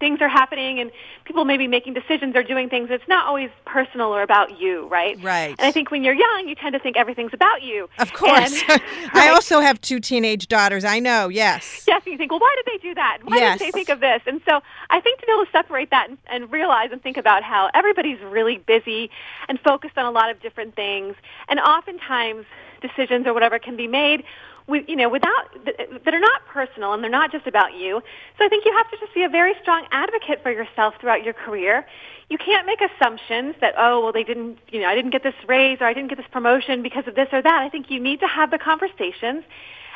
things 0.00 0.20
are 0.20 0.28
happening 0.28 0.78
and 0.78 0.90
people 1.24 1.44
may 1.44 1.56
be 1.56 1.66
making 1.66 1.94
decisions 1.94 2.36
or 2.36 2.42
doing 2.42 2.68
things. 2.68 2.88
It's 2.90 3.06
not 3.08 3.26
always 3.26 3.50
personal 3.64 4.08
or 4.14 4.22
about 4.22 4.60
you, 4.60 4.86
right? 4.88 5.20
Right. 5.22 5.50
And 5.58 5.60
I 5.60 5.72
think 5.72 5.90
when 5.90 6.04
you're 6.04 6.14
young, 6.14 6.48
you 6.48 6.54
tend 6.54 6.72
to 6.74 6.78
think 6.78 6.96
everything's 6.96 7.34
about 7.34 7.62
you. 7.62 7.88
Of 7.98 8.12
course. 8.12 8.62
And, 8.68 8.80
I 9.12 9.30
also 9.30 9.60
have 9.60 9.80
two 9.80 10.00
teenage 10.00 10.48
daughters. 10.48 10.84
I 10.84 11.00
know, 11.00 11.28
yes. 11.28 11.84
Yes, 11.88 12.02
and 12.04 12.12
you 12.12 12.18
think, 12.18 12.30
well, 12.30 12.40
why 12.40 12.54
did 12.56 12.72
they 12.72 12.78
do 12.88 12.94
that? 12.94 13.18
Why 13.24 13.38
Yes. 13.38 13.58
did 13.58 13.68
they 13.68 13.72
think 13.72 13.88
of 13.88 14.00
this? 14.00 14.22
And 14.26 14.40
so 14.48 14.60
I 14.90 15.00
think 15.00 15.20
to 15.20 15.26
be 15.26 15.32
able 15.32 15.44
to 15.46 15.50
separate 15.52 15.90
that 15.90 16.08
and, 16.08 16.18
and 16.28 16.50
realize 16.52 16.90
and 16.92 17.02
think 17.02 17.16
about 17.16 17.42
how 17.42 17.70
everybody's 17.74 18.20
really 18.20 18.58
busy 18.58 19.10
and 19.48 19.58
focused 19.60 19.98
on 19.98 20.04
a 20.04 20.10
lot 20.10 20.30
of 20.30 20.40
different 20.40 20.76
things, 20.76 21.16
and 21.48 21.58
oftentimes 21.60 22.46
decisions 22.80 23.26
or 23.26 23.34
whatever 23.34 23.58
can 23.58 23.76
be 23.76 23.88
made 23.88 24.22
you 24.68 24.96
know, 24.96 25.08
without 25.08 25.64
that 26.04 26.14
are 26.14 26.20
not 26.20 26.46
personal 26.46 26.92
and 26.92 27.02
they're 27.02 27.10
not 27.10 27.32
just 27.32 27.46
about 27.46 27.74
you. 27.74 28.02
So 28.38 28.44
I 28.44 28.48
think 28.48 28.64
you 28.64 28.72
have 28.76 28.90
to 28.90 28.96
just 28.98 29.14
be 29.14 29.24
a 29.24 29.28
very 29.28 29.54
strong 29.62 29.86
advocate 29.90 30.42
for 30.42 30.52
yourself 30.52 30.94
throughout 31.00 31.24
your 31.24 31.34
career. 31.34 31.86
You 32.28 32.36
can't 32.36 32.66
make 32.66 32.80
assumptions 32.80 33.54
that 33.60 33.74
oh 33.78 34.02
well 34.02 34.12
they 34.12 34.24
didn't 34.24 34.58
you 34.68 34.80
know 34.80 34.88
I 34.88 34.94
didn't 34.94 35.10
get 35.10 35.22
this 35.22 35.34
raise 35.46 35.80
or 35.80 35.86
I 35.86 35.94
didn't 35.94 36.10
get 36.10 36.18
this 36.18 36.26
promotion 36.30 36.82
because 36.82 37.06
of 37.06 37.14
this 37.14 37.28
or 37.32 37.40
that. 37.40 37.62
I 37.62 37.68
think 37.68 37.90
you 37.90 38.00
need 38.00 38.20
to 38.20 38.26
have 38.26 38.50
the 38.50 38.58
conversations 38.58 39.44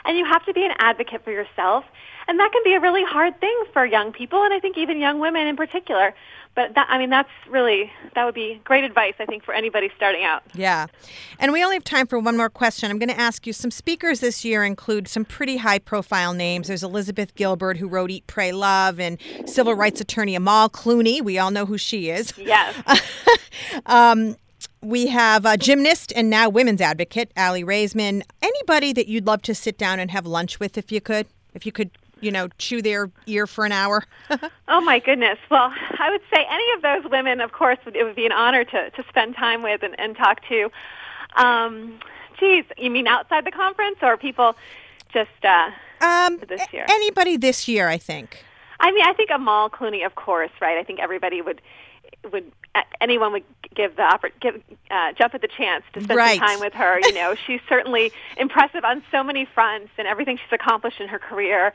and 0.04 0.16
you 0.16 0.24
have 0.24 0.44
to 0.46 0.52
be 0.52 0.64
an 0.64 0.72
advocate 0.78 1.22
for 1.24 1.30
yourself. 1.30 1.84
And 2.28 2.38
that 2.38 2.50
can 2.52 2.62
be 2.64 2.74
a 2.74 2.80
really 2.80 3.04
hard 3.04 3.38
thing 3.40 3.64
for 3.72 3.84
young 3.84 4.12
people 4.12 4.42
and 4.42 4.54
I 4.54 4.60
think 4.60 4.78
even 4.78 4.98
young 4.98 5.20
women 5.20 5.46
in 5.46 5.56
particular. 5.56 6.14
But 6.54 6.75
that, 6.75 6.87
I 6.90 6.99
mean, 6.99 7.09
that's 7.09 7.30
really, 7.49 7.90
that 8.14 8.25
would 8.25 8.35
be 8.35 8.61
great 8.64 8.85
advice, 8.85 9.14
I 9.18 9.25
think, 9.25 9.42
for 9.42 9.54
anybody 9.54 9.90
starting 9.97 10.23
out. 10.25 10.42
Yeah. 10.54 10.87
And 11.38 11.50
we 11.50 11.64
only 11.64 11.76
have 11.76 11.85
time 11.85 12.06
for 12.06 12.18
one 12.18 12.37
more 12.37 12.50
question. 12.50 12.90
I'm 12.90 12.99
going 12.99 13.09
to 13.09 13.18
ask 13.18 13.47
you 13.47 13.54
some 13.54 13.71
speakers 13.71 14.21
this 14.21 14.44
year 14.44 14.62
include 14.62 15.09
some 15.09 15.25
pretty 15.25 15.56
high 15.56 15.78
profile 15.78 16.35
names. 16.35 16.68
There's 16.68 16.82
Elizabeth 16.82 17.35
Gilbert, 17.35 17.78
who 17.78 17.88
wrote 17.88 18.11
Eat, 18.11 18.26
Pray, 18.26 18.52
Love, 18.52 19.00
and 19.00 19.18
civil 19.47 19.75
rights 19.75 20.00
attorney 20.00 20.35
Amal 20.35 20.68
Clooney. 20.68 21.23
We 21.23 21.38
all 21.38 21.50
know 21.50 21.64
who 21.64 21.78
she 21.78 22.11
is. 22.11 22.35
Yes. 22.37 22.75
Um, 23.87 24.37
we 24.82 25.06
have 25.06 25.47
a 25.47 25.56
gymnast 25.56 26.12
and 26.14 26.28
now 26.28 26.49
women's 26.49 26.80
advocate, 26.80 27.30
Aly 27.37 27.64
Raisman. 27.64 28.23
Anybody 28.42 28.92
that 28.92 29.06
you'd 29.09 29.26
love 29.26 29.42
to 29.42 29.54
sit 29.54 29.78
down 29.78 30.00
and 30.00 30.11
have 30.11 30.26
lunch 30.26 30.59
with 30.59 30.76
if 30.76 30.90
you 30.90 31.00
could? 31.00 31.26
If 31.54 31.64
you 31.64 31.73
could, 31.73 31.90
you 32.22 32.30
know, 32.30 32.48
chew 32.58 32.80
their 32.80 33.10
ear 33.26 33.46
for 33.46 33.64
an 33.66 33.72
hour? 33.72 34.04
Oh 34.68 34.80
my 34.80 35.00
goodness. 35.00 35.38
Well, 35.50 35.70
I 35.98 36.08
would 36.10 36.22
say 36.32 36.46
any 36.50 36.64
of 36.74 36.80
those 36.80 37.10
women, 37.10 37.42
of 37.42 37.52
course, 37.52 37.76
it 37.84 38.02
would 38.04 38.16
be 38.16 38.24
an 38.24 38.32
honor 38.32 38.64
to, 38.64 38.90
to 38.90 39.04
spend 39.10 39.36
time 39.36 39.62
with 39.62 39.82
and, 39.82 39.94
and 40.00 40.16
talk 40.16 40.40
to. 40.48 40.70
Um, 41.36 41.98
geez, 42.40 42.64
you 42.78 42.90
mean 42.90 43.06
outside 43.06 43.44
the 43.44 43.50
conference 43.50 43.98
or 44.00 44.16
people 44.16 44.56
just 45.12 45.28
uh, 45.44 45.70
um, 46.00 46.40
this 46.48 46.62
year? 46.72 46.86
Anybody 46.88 47.36
this 47.36 47.68
year, 47.68 47.88
I 47.88 47.98
think. 47.98 48.42
I 48.80 48.90
mean, 48.92 49.04
I 49.04 49.12
think 49.12 49.28
Amal 49.30 49.68
Clooney, 49.68 50.06
of 50.06 50.14
course, 50.14 50.50
right? 50.60 50.78
I 50.78 50.84
think 50.84 51.00
everybody 51.00 51.42
would 51.42 51.60
would 52.32 52.50
anyone 53.00 53.32
would 53.32 53.44
give 53.74 53.96
the 53.96 54.02
oppor- 54.02 54.32
give 54.40 54.62
uh, 54.90 55.12
jump 55.12 55.34
at 55.34 55.42
the 55.42 55.48
chance 55.48 55.84
to 55.92 56.02
spend 56.02 56.16
Right. 56.16 56.38
some 56.38 56.48
time 56.48 56.60
with 56.60 56.72
her. 56.72 56.98
You 57.00 57.12
know, 57.12 57.34
she's 57.46 57.60
certainly 57.68 58.10
impressive 58.38 58.84
on 58.84 59.02
so 59.10 59.22
many 59.22 59.44
fronts 59.44 59.90
and 59.98 60.06
everything 60.08 60.38
she's 60.38 60.52
accomplished 60.52 61.00
in 61.00 61.08
her 61.08 61.18
career. 61.18 61.74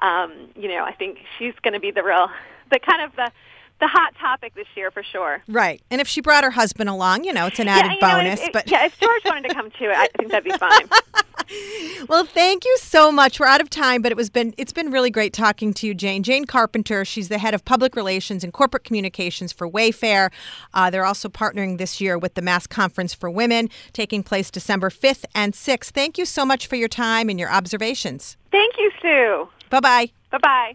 Um, 0.00 0.32
you 0.54 0.68
know, 0.68 0.84
I 0.84 0.92
think 0.92 1.18
she's 1.38 1.54
going 1.62 1.74
to 1.74 1.80
be 1.80 1.90
the 1.90 2.02
real, 2.02 2.28
the 2.70 2.78
kind 2.78 3.02
of 3.02 3.14
the 3.16 3.30
the 3.78 3.86
hot 3.86 4.14
topic 4.18 4.54
this 4.54 4.66
year 4.74 4.90
for 4.90 5.02
sure. 5.02 5.42
Right. 5.48 5.82
And 5.90 6.00
if 6.00 6.08
she 6.08 6.22
brought 6.22 6.44
her 6.44 6.50
husband 6.50 6.88
along, 6.88 7.24
you 7.24 7.32
know, 7.34 7.46
it's 7.46 7.58
an 7.58 7.68
added 7.68 7.92
yeah, 8.00 8.08
know, 8.08 8.14
bonus. 8.24 8.40
if- 8.40 8.52
but 8.52 8.70
yeah, 8.70 8.86
if 8.86 8.98
George 8.98 9.20
wanted 9.26 9.48
to 9.50 9.54
come 9.54 9.70
too, 9.70 9.90
I 9.94 10.08
think 10.16 10.30
that'd 10.30 10.50
be 10.50 10.56
fine. 10.56 10.88
Well, 12.08 12.24
thank 12.24 12.64
you 12.64 12.76
so 12.80 13.12
much. 13.12 13.38
We're 13.38 13.46
out 13.46 13.60
of 13.60 13.70
time, 13.70 14.02
but 14.02 14.10
it 14.10 14.16
was 14.16 14.30
been 14.30 14.52
it's 14.58 14.72
been 14.72 14.90
really 14.90 15.10
great 15.10 15.32
talking 15.32 15.72
to 15.74 15.86
you, 15.86 15.94
Jane. 15.94 16.24
Jane 16.24 16.44
Carpenter. 16.44 17.04
She's 17.04 17.28
the 17.28 17.38
head 17.38 17.54
of 17.54 17.64
public 17.64 17.94
relations 17.94 18.42
and 18.42 18.52
corporate 18.52 18.82
communications 18.82 19.52
for 19.52 19.68
Wayfair. 19.68 20.32
Uh, 20.74 20.90
they're 20.90 21.04
also 21.04 21.28
partnering 21.28 21.78
this 21.78 22.00
year 22.00 22.18
with 22.18 22.34
the 22.34 22.42
Mass 22.42 22.66
Conference 22.66 23.14
for 23.14 23.30
Women, 23.30 23.70
taking 23.92 24.24
place 24.24 24.50
December 24.50 24.90
fifth 24.90 25.24
and 25.36 25.54
sixth. 25.54 25.94
Thank 25.94 26.18
you 26.18 26.24
so 26.24 26.44
much 26.44 26.66
for 26.66 26.74
your 26.74 26.88
time 26.88 27.28
and 27.28 27.38
your 27.38 27.50
observations. 27.50 28.36
Thank 28.50 28.74
you, 28.78 28.90
Sue. 29.00 29.48
Bye 29.70 29.80
bye. 29.80 30.10
Bye 30.30 30.38
bye. 30.38 30.72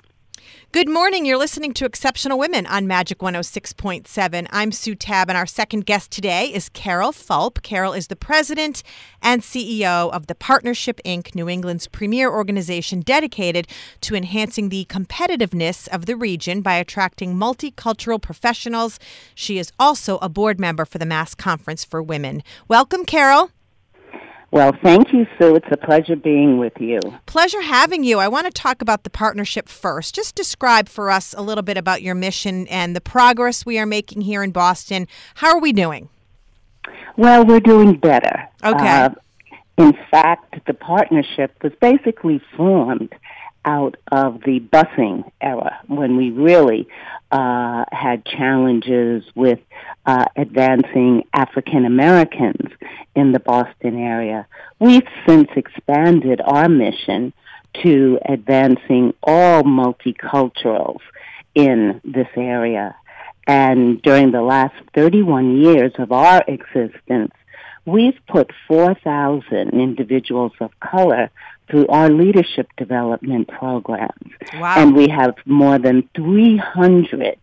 Good 0.71 0.89
morning. 0.89 1.25
You're 1.25 1.37
listening 1.37 1.73
to 1.73 1.85
Exceptional 1.85 2.39
Women 2.39 2.65
on 2.65 2.87
Magic 2.87 3.19
106.7. 3.19 4.47
I'm 4.51 4.71
Sue 4.71 4.95
Tabb, 4.95 5.29
and 5.29 5.37
our 5.37 5.45
second 5.45 5.85
guest 5.85 6.11
today 6.11 6.45
is 6.45 6.69
Carol 6.69 7.11
Fulp. 7.11 7.61
Carol 7.61 7.91
is 7.91 8.07
the 8.07 8.15
president 8.15 8.81
and 9.21 9.41
CEO 9.41 10.09
of 10.11 10.27
the 10.27 10.35
Partnership 10.35 11.01
Inc., 11.05 11.35
New 11.35 11.49
England's 11.49 11.87
premier 11.87 12.31
organization 12.31 13.01
dedicated 13.01 13.67
to 13.99 14.15
enhancing 14.15 14.69
the 14.69 14.85
competitiveness 14.85 15.89
of 15.89 16.05
the 16.05 16.15
region 16.15 16.61
by 16.61 16.75
attracting 16.75 17.35
multicultural 17.35 18.21
professionals. 18.21 18.97
She 19.35 19.57
is 19.57 19.73
also 19.77 20.19
a 20.19 20.29
board 20.29 20.59
member 20.59 20.85
for 20.85 20.99
the 20.99 21.05
Mass 21.05 21.35
Conference 21.35 21.83
for 21.83 22.01
Women. 22.01 22.43
Welcome, 22.69 23.03
Carol. 23.05 23.51
Well, 24.51 24.73
thank 24.83 25.13
you, 25.13 25.25
Sue. 25.39 25.55
It's 25.55 25.67
a 25.71 25.77
pleasure 25.77 26.17
being 26.17 26.57
with 26.57 26.73
you. 26.77 26.99
Pleasure 27.25 27.61
having 27.61 28.03
you. 28.03 28.19
I 28.19 28.27
want 28.27 28.47
to 28.47 28.51
talk 28.51 28.81
about 28.81 29.05
the 29.05 29.09
partnership 29.09 29.69
first. 29.69 30.13
Just 30.13 30.35
describe 30.35 30.89
for 30.89 31.09
us 31.09 31.33
a 31.37 31.41
little 31.41 31.61
bit 31.61 31.77
about 31.77 32.01
your 32.01 32.15
mission 32.15 32.67
and 32.67 32.93
the 32.93 32.99
progress 32.99 33.65
we 33.65 33.79
are 33.79 33.85
making 33.85 34.21
here 34.21 34.43
in 34.43 34.51
Boston. 34.51 35.07
How 35.35 35.55
are 35.55 35.61
we 35.61 35.71
doing? 35.71 36.09
Well, 37.15 37.45
we're 37.45 37.61
doing 37.61 37.95
better. 37.95 38.49
Okay. 38.61 38.89
Uh, 38.89 39.09
in 39.77 39.93
fact, 40.11 40.65
the 40.67 40.73
partnership 40.73 41.55
was 41.63 41.71
basically 41.79 42.41
formed 42.57 43.13
out 43.65 43.95
of 44.11 44.41
the 44.45 44.59
busing 44.59 45.29
era 45.39 45.79
when 45.87 46.17
we 46.17 46.31
really 46.31 46.87
uh, 47.31 47.85
had 47.91 48.25
challenges 48.25 49.23
with 49.35 49.59
uh, 50.05 50.25
advancing 50.35 51.23
African 51.33 51.85
Americans 51.85 52.71
in 53.15 53.31
the 53.31 53.39
Boston 53.39 53.97
area. 53.97 54.47
We've 54.79 55.07
since 55.27 55.49
expanded 55.55 56.41
our 56.43 56.67
mission 56.67 57.33
to 57.83 58.19
advancing 58.27 59.13
all 59.23 59.63
multiculturals 59.63 60.99
in 61.55 62.01
this 62.03 62.27
area. 62.35 62.95
And 63.47 64.01
during 64.01 64.31
the 64.31 64.41
last 64.41 64.75
31 64.93 65.61
years 65.61 65.93
of 65.97 66.11
our 66.11 66.43
existence, 66.47 67.33
we've 67.85 68.19
put 68.27 68.51
4,000 68.67 69.69
individuals 69.69 70.53
of 70.59 70.71
color 70.79 71.29
through 71.71 71.87
our 71.87 72.09
leadership 72.09 72.67
development 72.77 73.47
programs. 73.47 74.31
Wow. 74.55 74.75
And 74.77 74.93
we 74.95 75.07
have 75.07 75.35
more 75.45 75.79
than 75.79 76.07
300 76.15 77.39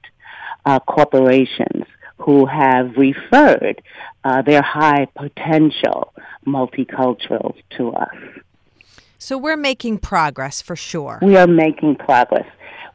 uh, 0.66 0.78
corporations 0.80 1.84
who 2.18 2.44
have 2.44 2.96
referred 2.96 3.80
uh, 4.22 4.42
their 4.42 4.60
high 4.60 5.06
potential 5.16 6.12
multiculturals 6.46 7.56
to 7.78 7.92
us. 7.92 8.14
So 9.18 9.38
we're 9.38 9.56
making 9.56 9.98
progress 9.98 10.60
for 10.60 10.76
sure. 10.76 11.18
We 11.22 11.36
are 11.36 11.46
making 11.46 11.96
progress. 11.96 12.46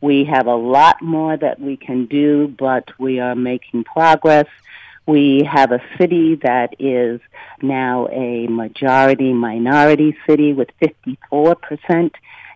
We 0.02 0.26
have 0.26 0.48
a 0.48 0.56
lot 0.56 1.02
more 1.02 1.36
that 1.36 1.60
we 1.60 1.78
can 1.78 2.06
do, 2.06 2.54
but 2.60 2.88
we 3.00 3.20
are 3.20 3.36
making 3.36 3.86
progress. 3.86 4.46
We 5.06 5.44
have 5.52 5.72
a 5.72 5.82
city 5.98 6.36
that 6.44 6.76
is 6.80 7.20
now 7.62 8.08
a 8.08 8.48
majority 8.48 9.34
minority 9.34 10.16
city 10.28 10.54
with 10.54 10.70
54% 11.32 12.12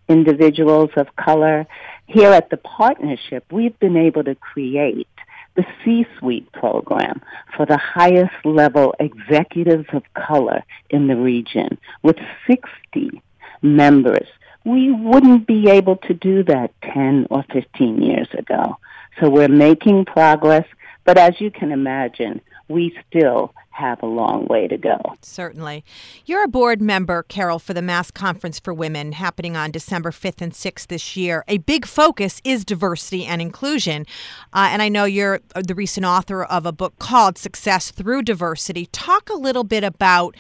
individuals 0.08 0.92
of 0.96 1.16
color. 1.16 1.68
Here 2.06 2.32
at 2.32 2.50
the 2.50 2.58
partnership, 2.58 3.46
we've 3.51 3.77
been 3.80 3.98
able 3.98 4.24
to 4.24 4.36
create 4.36 5.08
the 5.56 5.66
C-suite 5.84 6.51
program 6.54 7.22
for 7.56 7.66
the 7.66 7.77
highest 7.77 8.46
level 8.46 8.94
executives 9.00 9.88
of 9.92 10.04
color 10.13 10.63
in 10.89 11.08
the 11.08 11.18
region 11.18 11.77
with 12.04 12.18
60 12.46 13.22
members. 13.62 14.27
We 14.63 14.92
wouldn't 14.92 15.48
be 15.48 15.70
able 15.70 15.98
to 15.98 16.13
do 16.13 16.44
that 16.44 16.72
10 16.94 17.27
or 17.30 17.44
15 17.51 18.01
years 18.01 18.27
ago. 18.38 18.77
So 19.20 19.30
we're 19.30 19.48
making 19.48 20.06
progress, 20.06 20.66
but 21.08 21.18
as 21.18 21.40
you 21.40 21.50
can 21.50 21.72
imagine, 21.72 22.42
we 22.68 22.94
still 23.08 23.54
have 23.70 24.04
a 24.04 24.06
long 24.06 24.46
way 24.48 24.68
to 24.68 24.78
go. 24.78 25.00
Certainly. 25.22 25.86
You're 26.26 26.44
a 26.44 26.50
board 26.50 26.82
member, 26.82 27.24
Carol, 27.24 27.60
for 27.60 27.74
the 27.74 27.82
Mass 27.82 28.12
Conference 28.12 28.60
for 28.60 28.74
Women 28.74 29.14
happening 29.14 29.56
on 29.56 29.72
December 29.72 30.12
5th 30.12 30.42
and 30.42 30.52
6th 30.52 30.88
this 30.88 31.16
year. 31.16 31.46
A 31.48 31.60
big 31.60 31.86
focus 31.86 32.42
is 32.44 32.66
diversity 32.66 33.26
and 33.26 33.42
inclusion. 33.42 34.06
Uh, 34.52 34.68
and 34.70 34.82
I 34.82 34.90
know 34.90 35.06
you're 35.06 35.40
the 35.56 35.76
recent 35.76 36.06
author 36.06 36.44
of 36.44 36.66
a 36.66 36.74
book 36.74 37.00
called 37.00 37.38
Success 37.38 37.90
Through 37.90 38.24
Diversity. 38.24 38.88
Talk 38.88 39.30
a 39.30 39.36
little 39.36 39.64
bit 39.64 39.86
about 39.86 40.36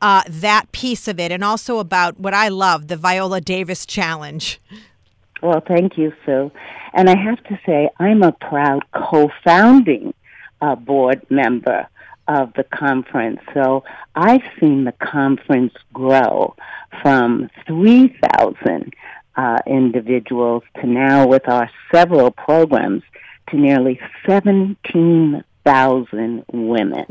uh, 0.00 0.22
that 0.28 0.72
piece 0.72 1.06
of 1.06 1.20
it 1.20 1.30
and 1.30 1.44
also 1.44 1.78
about 1.78 2.18
what 2.18 2.34
I 2.34 2.48
love 2.48 2.88
the 2.88 2.96
Viola 2.96 3.40
Davis 3.40 3.86
Challenge. 3.86 4.60
Well, 5.40 5.62
thank 5.66 5.96
you, 5.96 6.12
Sue. 6.26 6.52
And 6.92 7.08
I 7.08 7.16
have 7.16 7.42
to 7.44 7.58
say, 7.64 7.88
I'm 7.98 8.22
a 8.22 8.32
proud 8.32 8.84
co-founding 8.92 10.12
uh, 10.60 10.74
board 10.74 11.24
member 11.30 11.88
of 12.26 12.52
the 12.54 12.64
conference. 12.64 13.40
So 13.54 13.84
I've 14.14 14.42
seen 14.60 14.84
the 14.84 14.92
conference 14.92 15.72
grow 15.92 16.54
from 17.02 17.50
3,000 17.66 18.94
uh, 19.36 19.58
individuals 19.66 20.62
to 20.80 20.86
now 20.86 21.26
with 21.26 21.46
our 21.48 21.68
several 21.92 22.30
programs 22.30 23.02
to 23.50 23.56
nearly 23.56 24.00
17,000 24.26 26.44
women. 26.52 27.06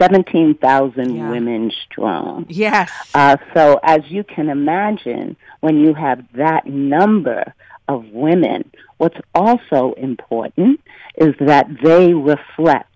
17,000 0.00 1.14
yeah. 1.14 1.30
women 1.30 1.70
strong. 1.84 2.46
Yes. 2.48 2.90
Uh, 3.14 3.36
so, 3.54 3.80
as 3.82 4.00
you 4.08 4.24
can 4.24 4.48
imagine, 4.48 5.36
when 5.60 5.80
you 5.80 5.94
have 5.94 6.24
that 6.34 6.66
number 6.66 7.54
of 7.88 8.06
women, 8.10 8.70
what's 8.98 9.18
also 9.34 9.92
important 9.94 10.80
is 11.16 11.34
that 11.40 11.66
they 11.82 12.14
reflect 12.14 12.88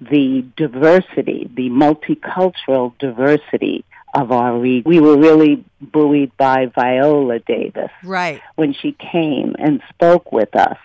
the 0.00 0.44
diversity, 0.56 1.50
the 1.54 1.70
multicultural 1.70 2.92
diversity 2.98 3.84
of 4.14 4.32
our 4.32 4.58
region. 4.58 4.88
We 4.88 5.00
were 5.00 5.16
really 5.16 5.64
buoyed 5.80 6.36
by 6.36 6.66
Viola 6.74 7.38
Davis. 7.40 7.90
Right. 8.04 8.40
When 8.56 8.74
she 8.74 8.92
came 8.92 9.54
and 9.58 9.80
spoke 9.90 10.32
with 10.32 10.54
us 10.54 10.78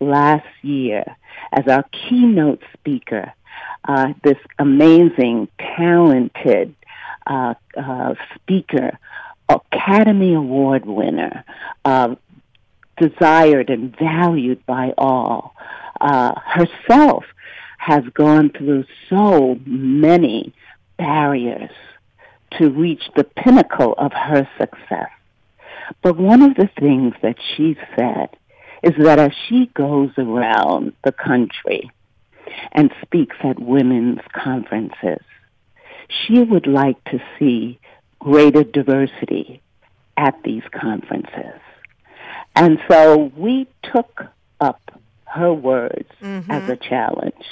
last 0.00 0.46
year 0.62 1.04
as 1.52 1.66
our 1.68 1.84
keynote 1.84 2.62
speaker, 2.74 3.32
uh, 3.86 4.12
this 4.22 4.38
amazing, 4.58 5.48
talented 5.58 6.74
uh, 7.26 7.54
uh, 7.76 8.14
speaker, 8.34 8.98
Academy 9.48 10.34
Award 10.34 10.86
winner, 10.86 11.44
uh, 11.84 12.14
desired 12.98 13.70
and 13.70 13.96
valued 13.96 14.64
by 14.66 14.94
all, 14.96 15.54
uh, 16.00 16.38
herself 16.40 17.24
has 17.78 18.04
gone 18.14 18.50
through 18.50 18.84
so 19.10 19.58
many 19.66 20.54
barriers 20.96 21.70
to 22.52 22.70
reach 22.70 23.02
the 23.16 23.24
pinnacle 23.24 23.94
of 23.98 24.12
her 24.12 24.48
success. 24.58 25.10
But 26.00 26.16
one 26.16 26.42
of 26.42 26.54
the 26.54 26.70
things 26.78 27.14
that 27.22 27.36
she 27.54 27.76
said 27.96 28.30
is 28.82 28.92
that 29.04 29.18
as 29.18 29.32
she 29.48 29.70
goes 29.74 30.10
around 30.16 30.92
the 31.04 31.12
country 31.12 31.90
and 32.72 32.90
speaks 33.02 33.36
at 33.42 33.58
women's 33.58 34.20
conferences, 34.32 35.22
she 36.08 36.40
would 36.40 36.66
like 36.66 37.02
to 37.04 37.18
see 37.38 37.78
greater 38.18 38.64
diversity 38.64 39.62
at 40.16 40.42
these 40.44 40.62
conferences. 40.72 41.60
And 42.56 42.78
so 42.88 43.32
we 43.36 43.66
took 43.82 44.26
up 44.60 44.80
her 45.26 45.52
words 45.52 46.08
mm-hmm. 46.22 46.50
as 46.50 46.68
a 46.68 46.76
challenge 46.76 47.44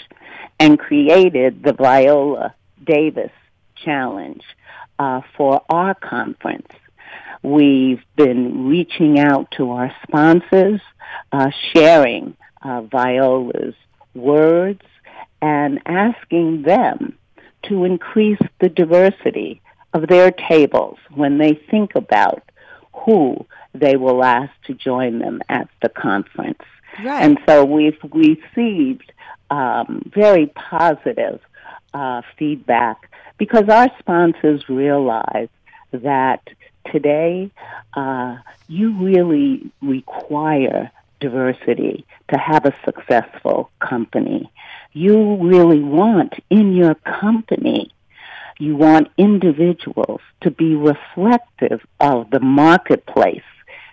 and 0.61 0.79
created 0.79 1.63
the 1.63 1.73
Viola 1.73 2.55
Davis 2.85 3.33
Challenge 3.85 4.43
uh, 4.99 5.23
for 5.37 5.63
our 5.69 5.95
conference. 5.95 6.69
We've 7.43 8.03
been 8.15 8.69
reaching 8.69 9.19
out 9.19 9.51
to 9.57 9.73
our 9.73 9.93
sponsors 10.07 10.81
uh, 11.33 11.51
sharing 11.75 12.37
uh, 12.63 12.83
Viola's 12.83 13.75
words 14.15 14.83
and 15.43 15.81
asking 15.85 16.63
them 16.63 17.19
to 17.65 17.85
increase 17.85 18.39
the 18.61 18.69
diversity 18.69 19.61
of 19.93 20.07
their 20.09 20.31
tables 20.31 20.99
when 21.15 21.37
they 21.39 21.55
think 21.71 21.95
about 21.95 22.43
who 22.95 23.45
they 23.75 23.97
will 23.97 24.23
ask 24.23 24.53
to 24.65 24.75
join 24.75 25.19
them 25.19 25.43
at 25.49 25.69
the 25.83 25.89
conference. 25.89 26.63
Right. 27.05 27.23
And 27.23 27.39
so 27.47 27.65
we've 27.65 27.99
received 28.13 29.13
um, 29.51 30.11
very 30.15 30.47
positive 30.47 31.41
uh, 31.93 32.23
feedback 32.39 33.11
because 33.39 33.69
our 33.69 33.91
sponsors 33.99 34.69
realize 34.69 35.49
that 35.93 36.43
today 36.91 37.51
uh, 37.95 38.37
you 38.69 38.93
really 38.99 39.71
require 39.83 40.91
diversity 41.21 42.05
to 42.31 42.39
have 42.39 42.65
a 42.67 42.75
successful 42.85 43.71
company. 43.81 44.51
You 44.93 45.37
really 45.37 45.81
want 45.81 46.35
in 46.51 46.75
your 46.75 46.95
company, 46.95 47.91
you 48.59 48.77
want 48.77 49.09
individuals 49.17 50.21
to 50.43 50.51
be 50.51 50.75
reflective 50.75 51.81
of 51.99 52.31
the 52.31 52.41
marketplace 52.41 53.43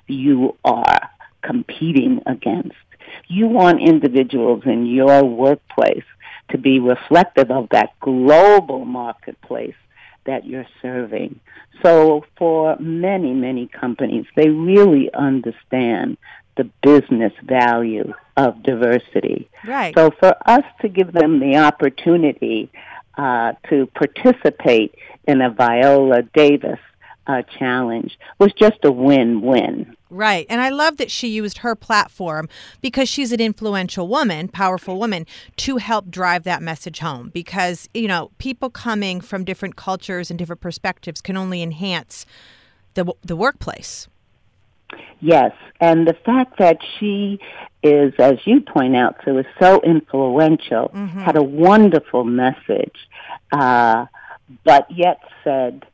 you 0.08 0.58
are 0.66 1.10
competing 1.42 2.22
against. 2.26 2.76
You 3.28 3.48
want 3.48 3.82
individuals 3.82 4.64
in 4.66 4.86
your 4.86 5.24
workplace 5.24 6.04
to 6.52 6.58
be 6.58 6.80
reflective 6.80 7.50
of 7.52 7.70
that 7.70 7.98
global 8.00 8.86
marketplace 8.86 9.76
that 10.26 10.46
you're 10.46 10.68
serving. 10.82 11.40
So 11.82 12.26
for 12.38 12.76
many, 12.78 13.34
many 13.34 13.68
companies, 13.68 14.26
they 14.36 14.50
really 14.50 15.10
understand 15.14 16.18
the 16.60 16.70
business 16.82 17.34
value 17.44 18.14
of 18.36 18.62
diversity. 18.64 19.50
Right. 19.66 19.94
So 19.98 20.12
for 20.20 20.36
us 20.46 20.66
to 20.82 20.90
give 20.90 21.14
them 21.14 21.40
the 21.40 21.56
opportunity 21.58 22.70
uh, 23.18 23.54
to 23.70 23.88
participate 24.02 24.94
in 25.28 25.42
a 25.42 25.50
Viola 25.50 26.22
Davis 26.34 26.80
uh, 27.28 27.44
challenge 27.58 28.18
was 28.40 28.52
just 28.54 28.80
a 28.84 28.92
win-win. 28.92 29.96
Right. 30.10 30.46
And 30.50 30.60
I 30.60 30.70
love 30.70 30.98
that 30.98 31.12
she 31.12 31.28
used 31.28 31.60
her 31.60 31.76
platform 31.76 32.50
because 32.82 33.08
she's 33.08 33.32
an 33.32 33.40
influential 33.40 34.08
woman, 34.08 34.48
powerful 34.48 34.98
woman, 35.00 35.28
to 35.58 35.78
help 35.78 36.10
drive 36.10 36.44
that 36.44 36.62
message 36.62 37.00
home. 37.00 37.30
Because, 37.32 37.88
you 37.94 38.08
know, 38.08 38.32
people 38.38 38.70
coming 38.70 39.22
from 39.22 39.44
different 39.44 39.76
cultures 39.76 40.30
and 40.30 40.40
different 40.40 40.62
perspectives 40.62 41.22
can 41.22 41.38
only 41.38 41.62
enhance 41.62 42.26
the, 42.96 43.06
the 43.24 43.36
workplace. 43.36 44.08
Yes. 45.20 45.52
And 45.80 46.08
the 46.08 46.16
fact 46.26 46.60
that 46.60 46.78
she 46.98 47.40
is, 47.84 48.14
as 48.20 48.38
you 48.46 48.62
point 48.62 48.96
out, 48.96 49.18
so 49.26 49.38
is 49.38 49.46
so 49.60 49.82
influential, 49.82 50.92
mm-hmm. 50.94 51.20
had 51.20 51.38
a 51.38 51.44
wonderful 51.44 52.24
message, 52.24 52.96
uh, 53.52 54.06
but 54.64 54.88
yet 54.90 55.20
said, 55.44 55.86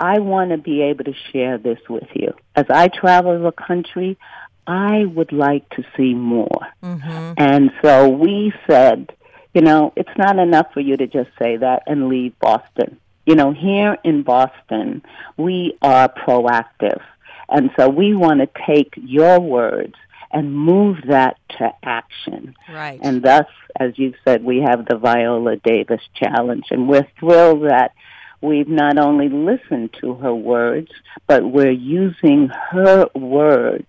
I 0.00 0.18
want 0.18 0.50
to 0.50 0.58
be 0.58 0.82
able 0.82 1.04
to 1.04 1.14
share 1.30 1.58
this 1.58 1.78
with 1.88 2.08
you. 2.14 2.34
As 2.56 2.66
I 2.68 2.88
travel 2.88 3.40
the 3.40 3.52
country, 3.52 4.18
I 4.66 5.04
would 5.04 5.32
like 5.32 5.68
to 5.70 5.84
see 5.96 6.14
more. 6.14 6.66
Mm-hmm. 6.82 7.34
And 7.36 7.70
so 7.82 8.08
we 8.08 8.52
said, 8.68 9.12
you 9.54 9.60
know, 9.60 9.92
it's 9.96 10.16
not 10.16 10.38
enough 10.38 10.72
for 10.72 10.80
you 10.80 10.96
to 10.96 11.06
just 11.06 11.30
say 11.40 11.56
that 11.56 11.84
and 11.86 12.08
leave 12.08 12.38
Boston. 12.40 12.98
You 13.26 13.36
know, 13.36 13.52
here 13.52 13.96
in 14.02 14.22
Boston, 14.22 15.02
we 15.36 15.78
are 15.82 16.08
proactive. 16.08 17.00
And 17.48 17.70
so 17.78 17.88
we 17.88 18.14
want 18.14 18.40
to 18.40 18.48
take 18.66 18.94
your 18.96 19.40
words 19.40 19.94
and 20.32 20.54
move 20.54 20.98
that 21.08 21.36
to 21.58 21.70
action. 21.82 22.54
Right. 22.70 22.98
And 23.02 23.22
thus, 23.22 23.46
as 23.78 23.98
you 23.98 24.14
said, 24.24 24.44
we 24.44 24.60
have 24.60 24.86
the 24.86 24.96
Viola 24.96 25.56
Davis 25.56 26.00
Challenge. 26.14 26.64
And 26.70 26.88
we're 26.88 27.06
thrilled 27.18 27.64
that 27.64 27.92
we've 28.40 28.68
not 28.68 28.98
only 28.98 29.28
listened 29.28 29.94
to 30.00 30.14
her 30.14 30.34
words, 30.34 30.90
but 31.26 31.44
we're 31.44 31.70
using 31.70 32.48
her 32.70 33.06
words 33.14 33.88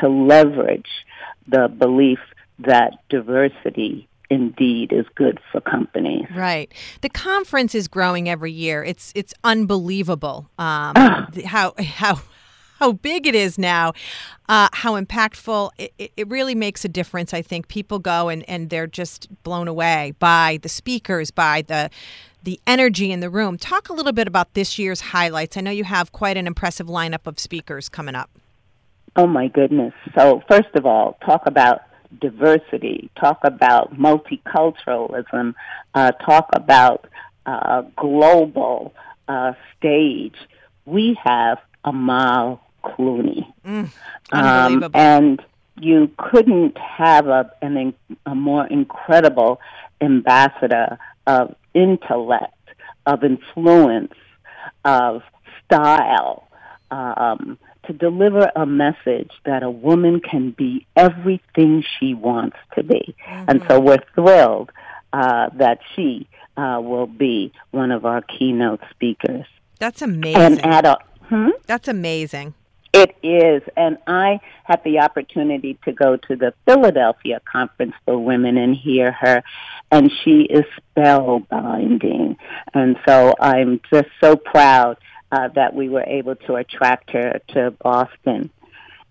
to 0.00 0.08
leverage 0.08 0.88
the 1.46 1.68
belief 1.68 2.18
that 2.58 2.92
diversity 3.08 4.08
indeed 4.30 4.92
is 4.92 5.04
good 5.14 5.38
for 5.50 5.60
companies. 5.60 6.26
Right. 6.34 6.72
The 7.02 7.10
conference 7.10 7.74
is 7.74 7.86
growing 7.86 8.28
every 8.28 8.52
year. 8.52 8.82
It's 8.82 9.12
it's 9.14 9.34
unbelievable 9.44 10.48
um, 10.58 10.94
ah. 10.96 11.28
how 11.44 11.74
how 11.78 12.20
how 12.82 12.90
big 12.90 13.28
it 13.28 13.34
is 13.36 13.58
now, 13.58 13.92
uh, 14.48 14.68
how 14.72 15.00
impactful. 15.00 15.70
It, 15.78 16.12
it, 16.16 16.28
really 16.28 16.56
makes 16.56 16.84
a 16.84 16.88
difference. 16.88 17.32
I 17.32 17.40
think 17.40 17.68
people 17.68 18.00
go 18.00 18.28
and, 18.28 18.44
and 18.48 18.70
they're 18.70 18.88
just 18.88 19.28
blown 19.44 19.68
away 19.68 20.14
by 20.18 20.58
the 20.62 20.68
speakers, 20.68 21.30
by 21.30 21.62
the 21.62 21.90
the 22.42 22.58
energy 22.66 23.12
in 23.12 23.20
the 23.20 23.30
room. 23.30 23.56
Talk 23.56 23.88
a 23.88 23.92
little 23.92 24.10
bit 24.10 24.26
about 24.26 24.54
this 24.54 24.76
year's 24.76 25.00
highlights. 25.00 25.56
I 25.56 25.60
know 25.60 25.70
you 25.70 25.84
have 25.84 26.10
quite 26.10 26.36
an 26.36 26.48
impressive 26.48 26.88
lineup 26.88 27.28
of 27.28 27.38
speakers 27.38 27.88
coming 27.88 28.16
up. 28.16 28.30
Oh 29.14 29.28
my 29.28 29.46
goodness. 29.46 29.94
So 30.18 30.42
first 30.48 30.74
of 30.74 30.84
all, 30.84 31.18
talk 31.24 31.42
about 31.46 31.82
diversity, 32.20 33.10
talk 33.16 33.38
about 33.44 33.94
multiculturalism, 33.94 35.54
uh, 35.94 36.10
talk 36.10 36.48
about 36.52 37.06
uh, 37.46 37.82
global 37.96 38.92
uh, 39.28 39.52
stage. 39.78 40.34
We 40.84 41.16
have 41.22 41.58
Amal 41.84 42.60
Clooney. 42.84 43.52
Mm, 43.66 43.90
um, 44.32 44.90
and 44.94 45.42
you 45.80 46.10
couldn't 46.16 46.76
have 46.78 47.26
a, 47.28 47.50
an, 47.62 47.94
a 48.26 48.34
more 48.34 48.66
incredible 48.66 49.60
ambassador 50.00 50.98
of 51.26 51.54
intellect, 51.74 52.54
of 53.06 53.24
influence, 53.24 54.14
of 54.84 55.22
style, 55.64 56.48
um, 56.90 57.58
to 57.86 57.92
deliver 57.92 58.50
a 58.54 58.66
message 58.66 59.30
that 59.44 59.62
a 59.62 59.70
woman 59.70 60.20
can 60.20 60.50
be 60.50 60.86
everything 60.94 61.82
she 61.98 62.14
wants 62.14 62.56
to 62.76 62.82
be. 62.82 63.14
Mm-hmm. 63.26 63.44
And 63.48 63.64
so 63.66 63.80
we're 63.80 64.02
thrilled 64.14 64.70
uh, 65.12 65.50
that 65.54 65.80
she 65.94 66.28
uh, 66.56 66.80
will 66.82 67.06
be 67.06 67.52
one 67.70 67.90
of 67.90 68.04
our 68.04 68.22
keynote 68.22 68.80
speakers. 68.90 69.46
That's 69.78 70.02
amazing. 70.02 70.40
And 70.40 70.64
at 70.64 70.84
a, 70.84 70.98
hmm? 71.24 71.50
That's 71.66 71.88
amazing. 71.88 72.54
It 72.92 73.16
is. 73.22 73.62
And 73.76 73.98
I 74.06 74.40
had 74.64 74.84
the 74.84 75.00
opportunity 75.00 75.78
to 75.84 75.92
go 75.92 76.16
to 76.16 76.36
the 76.36 76.52
Philadelphia 76.66 77.40
Conference 77.50 77.94
for 78.04 78.18
Women 78.18 78.58
and 78.58 78.76
hear 78.76 79.12
her. 79.12 79.42
And 79.90 80.10
she 80.22 80.42
is 80.42 80.64
spellbinding. 80.96 82.36
And 82.74 82.96
so 83.06 83.34
I'm 83.40 83.80
just 83.90 84.08
so 84.20 84.36
proud 84.36 84.98
uh, 85.30 85.48
that 85.54 85.74
we 85.74 85.88
were 85.88 86.04
able 86.04 86.36
to 86.36 86.56
attract 86.56 87.10
her 87.12 87.40
to 87.48 87.70
Boston. 87.70 88.50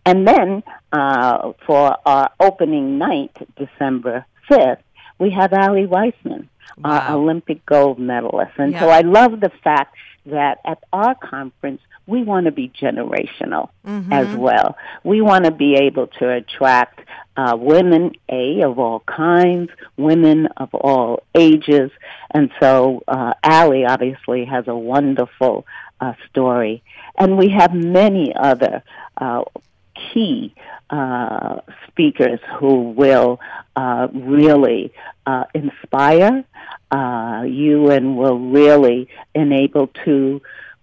And 0.05 0.27
then 0.27 0.63
uh, 0.91 1.53
for 1.65 1.97
our 2.05 2.31
opening 2.39 2.97
night, 2.97 3.35
December 3.55 4.25
5th, 4.49 4.81
we 5.19 5.31
have 5.31 5.53
Aly 5.53 5.85
Raisman, 5.85 6.47
wow. 6.77 6.99
our 6.99 7.15
Olympic 7.17 7.65
gold 7.65 7.99
medalist. 7.99 8.53
And 8.57 8.73
yeah. 8.73 8.79
so 8.79 8.89
I 8.89 9.01
love 9.01 9.39
the 9.39 9.51
fact 9.63 9.95
that 10.25 10.59
at 10.65 10.79
our 10.93 11.15
conference, 11.15 11.81
we 12.11 12.21
want 12.23 12.45
to 12.45 12.51
be 12.51 12.67
generational 12.69 13.69
mm-hmm. 13.87 14.11
as 14.11 14.27
well. 14.35 14.69
We 15.03 15.21
want 15.21 15.45
to 15.45 15.51
be 15.51 15.75
able 15.87 16.07
to 16.19 16.25
attract 16.29 16.99
uh, 17.37 17.55
women, 17.57 18.11
A, 18.29 18.61
of 18.63 18.77
all 18.77 18.99
kinds, 18.99 19.69
women 19.97 20.47
of 20.57 20.69
all 20.73 21.23
ages. 21.33 21.89
And 22.29 22.51
so 22.59 23.03
uh, 23.07 23.33
Aly 23.43 23.85
obviously 23.85 24.45
has 24.45 24.67
a 24.67 24.75
wonderful 24.75 25.65
uh, 26.01 26.13
story. 26.29 26.83
And 27.17 27.37
we 27.37 27.49
have 27.49 27.73
many 27.73 28.33
other 28.35 28.83
uh, 29.17 29.43
key 30.13 30.53
uh, 30.89 31.61
speakers 31.87 32.39
who 32.59 32.91
will 32.91 33.39
uh, 33.75 34.07
really 34.13 34.91
uh, 35.25 35.45
inspire 35.53 36.43
uh, 36.91 37.43
you 37.47 37.89
and 37.89 38.17
will 38.17 38.39
really 38.39 39.07
enable 39.33 39.87
to 40.05 40.41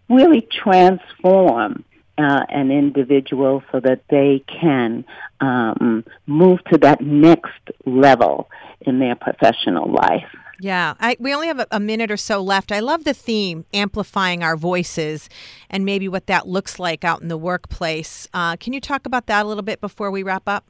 really 0.09 0.41
transform 0.41 1.85
uh, 2.19 2.45
an 2.49 2.71
individual 2.71 3.63
so 3.71 3.81
that 3.81 4.03
they 4.11 4.43
can 4.61 5.05
um, 5.41 6.05
move 6.27 6.63
to 6.65 6.79
that 6.79 7.01
next 7.01 7.61
level 7.87 8.51
in 8.81 8.99
their 8.99 9.15
professional 9.15 9.91
life. 9.91 10.27
Yeah, 10.61 10.95
I, 10.99 11.17
we 11.21 11.33
only 11.33 11.47
have 11.47 11.61
a, 11.61 11.67
a, 11.71 11.79
minute 11.79 12.11
or 12.11 12.17
so 12.17 12.43
left. 12.43 12.73
I 12.73 12.81
love 12.81 13.05
the 13.05 13.15
theme, 13.15 13.65
amplifying 13.73 14.43
our 14.43 14.57
voices, 14.57 15.29
and 15.71 15.85
maybe 15.85 16.09
what 16.09 16.27
that 16.27 16.49
looks 16.49 16.81
like 16.81 17.05
out 17.05 17.23
in 17.23 17.29
the 17.29 17.37
workplace. 17.37 18.27
Uh, 18.35 18.57
can 18.57 18.73
you 18.73 18.81
talk 18.81 19.07
about 19.07 19.27
that 19.27 19.45
a 19.45 19.49
little 19.49 19.63
bit 19.63 19.81
before 19.81 20.11
we 20.11 20.25
wrap 20.25 20.49
up? 20.49 20.65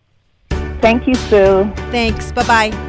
Thank 0.80 1.08
you, 1.08 1.14
Sue. 1.14 1.68
Thanks. 1.90 2.30
Bye 2.30 2.46
bye. 2.46 2.87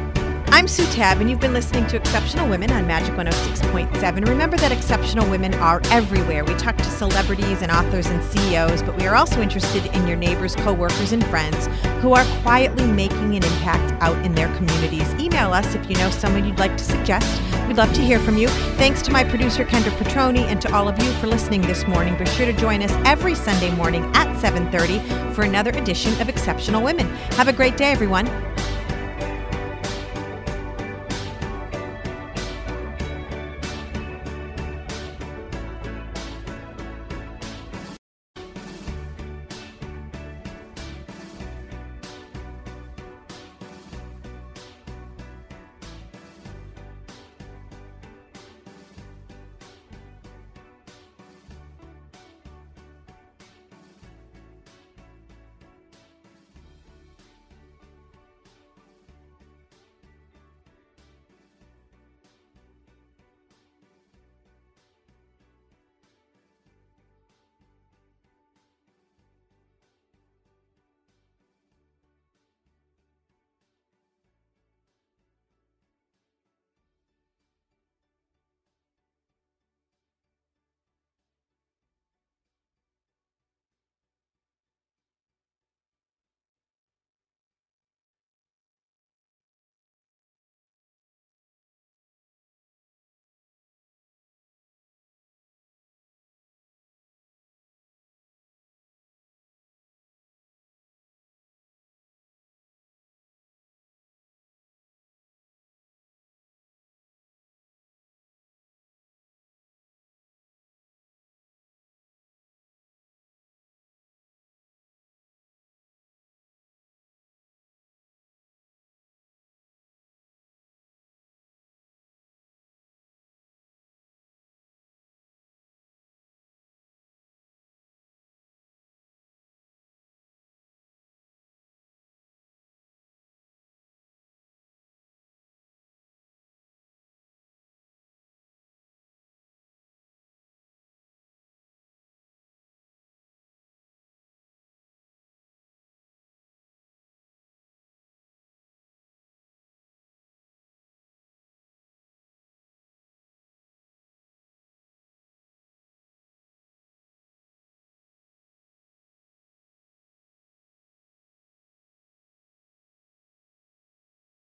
I'm 0.52 0.66
Sue 0.66 0.84
Tabb, 0.86 1.20
and 1.20 1.30
you've 1.30 1.38
been 1.38 1.52
listening 1.52 1.86
to 1.86 1.96
Exceptional 1.96 2.48
Women 2.48 2.72
on 2.72 2.84
Magic 2.84 3.14
106.7. 3.14 4.26
Remember 4.26 4.56
that 4.56 4.72
exceptional 4.72 5.28
women 5.30 5.54
are 5.54 5.80
everywhere. 5.86 6.44
We 6.44 6.54
talk 6.54 6.76
to 6.76 6.84
celebrities 6.84 7.62
and 7.62 7.70
authors 7.70 8.06
and 8.06 8.22
CEOs, 8.24 8.82
but 8.82 8.98
we 8.98 9.06
are 9.06 9.14
also 9.14 9.40
interested 9.40 9.86
in 9.94 10.08
your 10.08 10.16
neighbors, 10.16 10.56
coworkers, 10.56 11.12
and 11.12 11.24
friends 11.28 11.68
who 12.02 12.14
are 12.14 12.24
quietly 12.42 12.84
making 12.84 13.36
an 13.36 13.44
impact 13.44 14.02
out 14.02 14.16
in 14.26 14.34
their 14.34 14.54
communities. 14.56 15.08
Email 15.14 15.52
us 15.52 15.74
if 15.76 15.88
you 15.88 15.96
know 15.96 16.10
someone 16.10 16.44
you'd 16.44 16.58
like 16.58 16.76
to 16.76 16.84
suggest. 16.84 17.40
We'd 17.68 17.76
love 17.76 17.92
to 17.94 18.02
hear 18.02 18.18
from 18.18 18.36
you. 18.36 18.48
Thanks 18.76 19.02
to 19.02 19.12
my 19.12 19.22
producer, 19.22 19.64
Kendra 19.64 19.96
Petroni, 19.98 20.40
and 20.40 20.60
to 20.62 20.74
all 20.74 20.88
of 20.88 21.00
you 21.00 21.10
for 21.12 21.28
listening 21.28 21.62
this 21.62 21.86
morning. 21.86 22.18
Be 22.18 22.26
sure 22.26 22.46
to 22.46 22.52
join 22.52 22.82
us 22.82 22.92
every 23.06 23.36
Sunday 23.36 23.70
morning 23.76 24.04
at 24.14 24.26
7.30 24.42 25.32
for 25.32 25.44
another 25.44 25.70
edition 25.70 26.20
of 26.20 26.28
Exceptional 26.28 26.82
Women. 26.82 27.06
Have 27.36 27.46
a 27.46 27.52
great 27.52 27.76
day, 27.76 27.92
everyone. 27.92 28.26